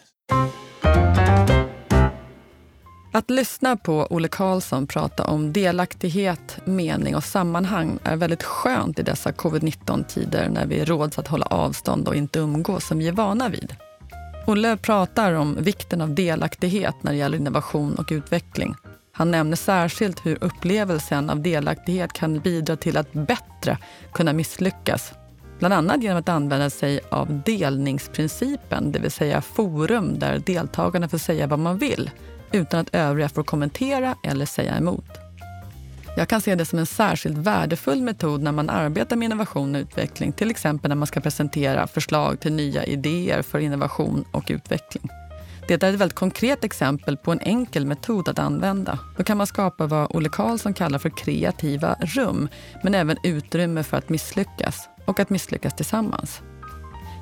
Att 3.15 3.29
lyssna 3.29 3.77
på 3.77 4.07
Olle 4.09 4.27
Karlsson 4.27 4.87
prata 4.87 5.23
om 5.23 5.53
delaktighet, 5.53 6.57
mening 6.65 7.15
och 7.15 7.23
sammanhang 7.23 7.99
är 8.03 8.15
väldigt 8.15 8.43
skönt 8.43 8.99
i 8.99 9.03
dessa 9.03 9.31
covid-19-tider 9.31 10.49
när 10.49 10.65
vi 10.65 10.85
råds 10.85 11.19
att 11.19 11.27
hålla 11.27 11.45
avstånd 11.45 12.07
och 12.07 12.15
inte 12.15 12.39
umgås 12.39 12.87
som 12.87 12.97
vi 12.97 13.07
är 13.07 13.11
vana 13.11 13.49
vid. 13.49 13.75
Olle 14.47 14.77
pratar 14.77 15.33
om 15.33 15.57
vikten 15.59 16.01
av 16.01 16.15
delaktighet 16.15 16.95
när 17.01 17.11
det 17.11 17.17
gäller 17.17 17.37
innovation 17.37 17.95
och 17.95 18.07
utveckling. 18.11 18.75
Han 19.11 19.31
nämner 19.31 19.55
särskilt 19.55 20.25
hur 20.25 20.43
upplevelsen 20.43 21.29
av 21.29 21.41
delaktighet 21.41 22.13
kan 22.13 22.39
bidra 22.39 22.75
till 22.75 22.97
att 22.97 23.13
bättre 23.13 23.77
kunna 24.13 24.33
misslyckas. 24.33 25.13
Bland 25.59 25.73
annat 25.73 26.03
genom 26.03 26.19
att 26.19 26.29
använda 26.29 26.69
sig 26.69 26.99
av 27.11 27.41
delningsprincipen, 27.45 28.91
det 28.91 28.99
vill 28.99 29.11
säga 29.11 29.41
forum 29.41 30.19
där 30.19 30.39
deltagarna 30.45 31.07
får 31.07 31.17
säga 31.17 31.47
vad 31.47 31.59
man 31.59 31.77
vill 31.77 32.09
utan 32.51 32.79
att 32.79 32.95
övriga 32.95 33.29
får 33.29 33.43
kommentera 33.43 34.15
eller 34.23 34.45
säga 34.45 34.77
emot. 34.77 35.24
Jag 36.17 36.27
kan 36.27 36.41
se 36.41 36.55
det 36.55 36.65
som 36.65 36.79
en 36.79 36.85
särskilt 36.85 37.37
värdefull 37.37 38.01
metod 38.01 38.41
när 38.41 38.51
man 38.51 38.69
arbetar 38.69 39.15
med 39.15 39.25
innovation 39.25 39.75
och 39.75 39.79
utveckling, 39.79 40.31
till 40.31 40.51
exempel 40.51 40.89
när 40.89 40.95
man 40.95 41.07
ska 41.07 41.19
presentera 41.19 41.87
förslag 41.87 42.39
till 42.39 42.53
nya 42.53 42.85
idéer 42.85 43.41
för 43.41 43.59
innovation 43.59 44.25
och 44.31 44.43
utveckling. 44.47 45.09
Det 45.67 45.83
är 45.83 45.89
ett 45.93 45.99
väldigt 45.99 46.15
konkret 46.15 46.63
exempel 46.63 47.17
på 47.17 47.31
en 47.31 47.39
enkel 47.39 47.85
metod 47.85 48.29
att 48.29 48.39
använda. 48.39 48.99
Då 49.17 49.23
kan 49.23 49.37
man 49.37 49.47
skapa 49.47 49.87
vad 49.87 50.15
Olle 50.15 50.29
Karlsson 50.29 50.73
kallar 50.73 50.99
för 50.99 51.09
kreativa 51.09 51.95
rum, 51.99 52.49
men 52.83 52.95
även 52.95 53.17
utrymme 53.23 53.83
för 53.83 53.97
att 53.97 54.09
misslyckas 54.09 54.89
och 55.05 55.19
att 55.19 55.29
misslyckas 55.29 55.75
tillsammans. 55.75 56.41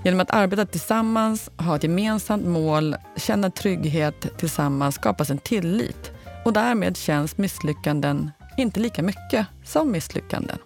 Genom 0.04 0.20
att 0.20 0.32
arbeta 0.32 0.66
tillsammans, 0.66 1.50
ha 1.58 1.76
ett 1.76 1.84
gemensamt 1.84 2.46
mål, 2.46 2.96
känna 3.16 3.50
trygghet 3.50 4.38
tillsammans 4.38 4.96
skapas 4.96 5.30
en 5.30 5.38
tillit 5.38 6.12
och 6.46 6.54
därmed 6.54 6.98
känns 6.98 7.38
misslyckanden 7.38 8.32
inte 8.58 8.80
lika 8.80 9.04
mycket 9.04 9.48
som 9.64 9.92
misslyckanden. 9.92 10.58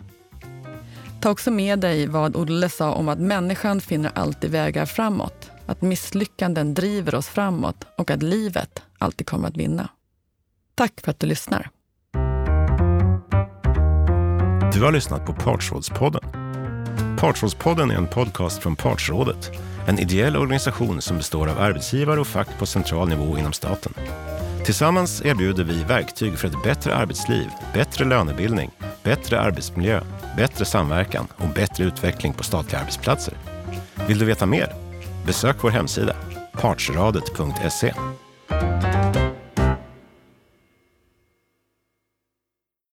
Ta 1.22 1.30
också 1.30 1.52
med 1.52 1.80
dig 1.80 2.08
vad 2.08 2.36
Olle 2.36 2.70
sa 2.70 2.92
om 2.92 3.10
att 3.10 3.20
människan 3.20 3.82
finner 3.82 4.12
alltid 4.16 4.52
vägar 4.52 4.86
framåt, 4.86 5.52
att 5.66 5.82
misslyckanden 5.82 6.74
driver 6.74 7.16
oss 7.16 7.28
framåt 7.28 7.88
och 7.98 8.12
att 8.12 8.24
livet 8.24 8.82
alltid 8.98 9.28
kommer 9.28 9.48
att 9.48 9.58
vinna. 9.58 9.90
Tack 10.76 11.02
för 11.04 11.12
att 11.12 11.20
du 11.20 11.28
lyssnar. 11.28 11.70
Du 14.74 14.84
har 14.84 14.92
lyssnat 14.92 15.26
på 15.26 15.34
Partsrådspodden 15.34 16.48
Partsrådspodden 17.18 17.92
är 17.92 17.96
en 17.96 18.08
podcast 18.08 18.64
från 18.64 18.76
Partsrådet, 18.76 19.52
en 19.88 20.00
ideell 20.00 20.38
organisation 20.38 21.02
som 21.02 21.18
består 21.18 21.48
av 21.48 21.60
arbetsgivare 21.60 22.20
och 22.20 22.28
fack 22.28 22.48
på 22.60 22.66
central 22.66 23.10
nivå 23.10 23.38
inom 23.38 23.54
staten. 23.54 23.94
Tillsammans 24.68 25.22
erbjuder 25.26 25.64
vi 25.64 25.84
verktyg 25.84 26.38
för 26.38 26.48
ett 26.48 26.64
bättre 26.64 26.96
arbetsliv, 26.96 27.48
bättre 27.74 28.06
lönebildning, 28.06 28.72
bättre 29.04 29.40
arbetsmiljö, 29.42 30.02
bättre 30.38 30.66
samverkan 30.66 31.28
och 31.38 31.50
bättre 31.50 31.84
utveckling 31.84 32.34
på 32.34 32.44
statliga 32.44 32.80
arbetsplatser. 32.80 33.34
Vill 34.08 34.20
du 34.20 34.26
veta 34.26 34.46
mer? 34.46 34.74
Besök 35.26 35.56
vår 35.62 35.70
hemsida, 35.70 36.16
partsradet.se. 36.54 37.94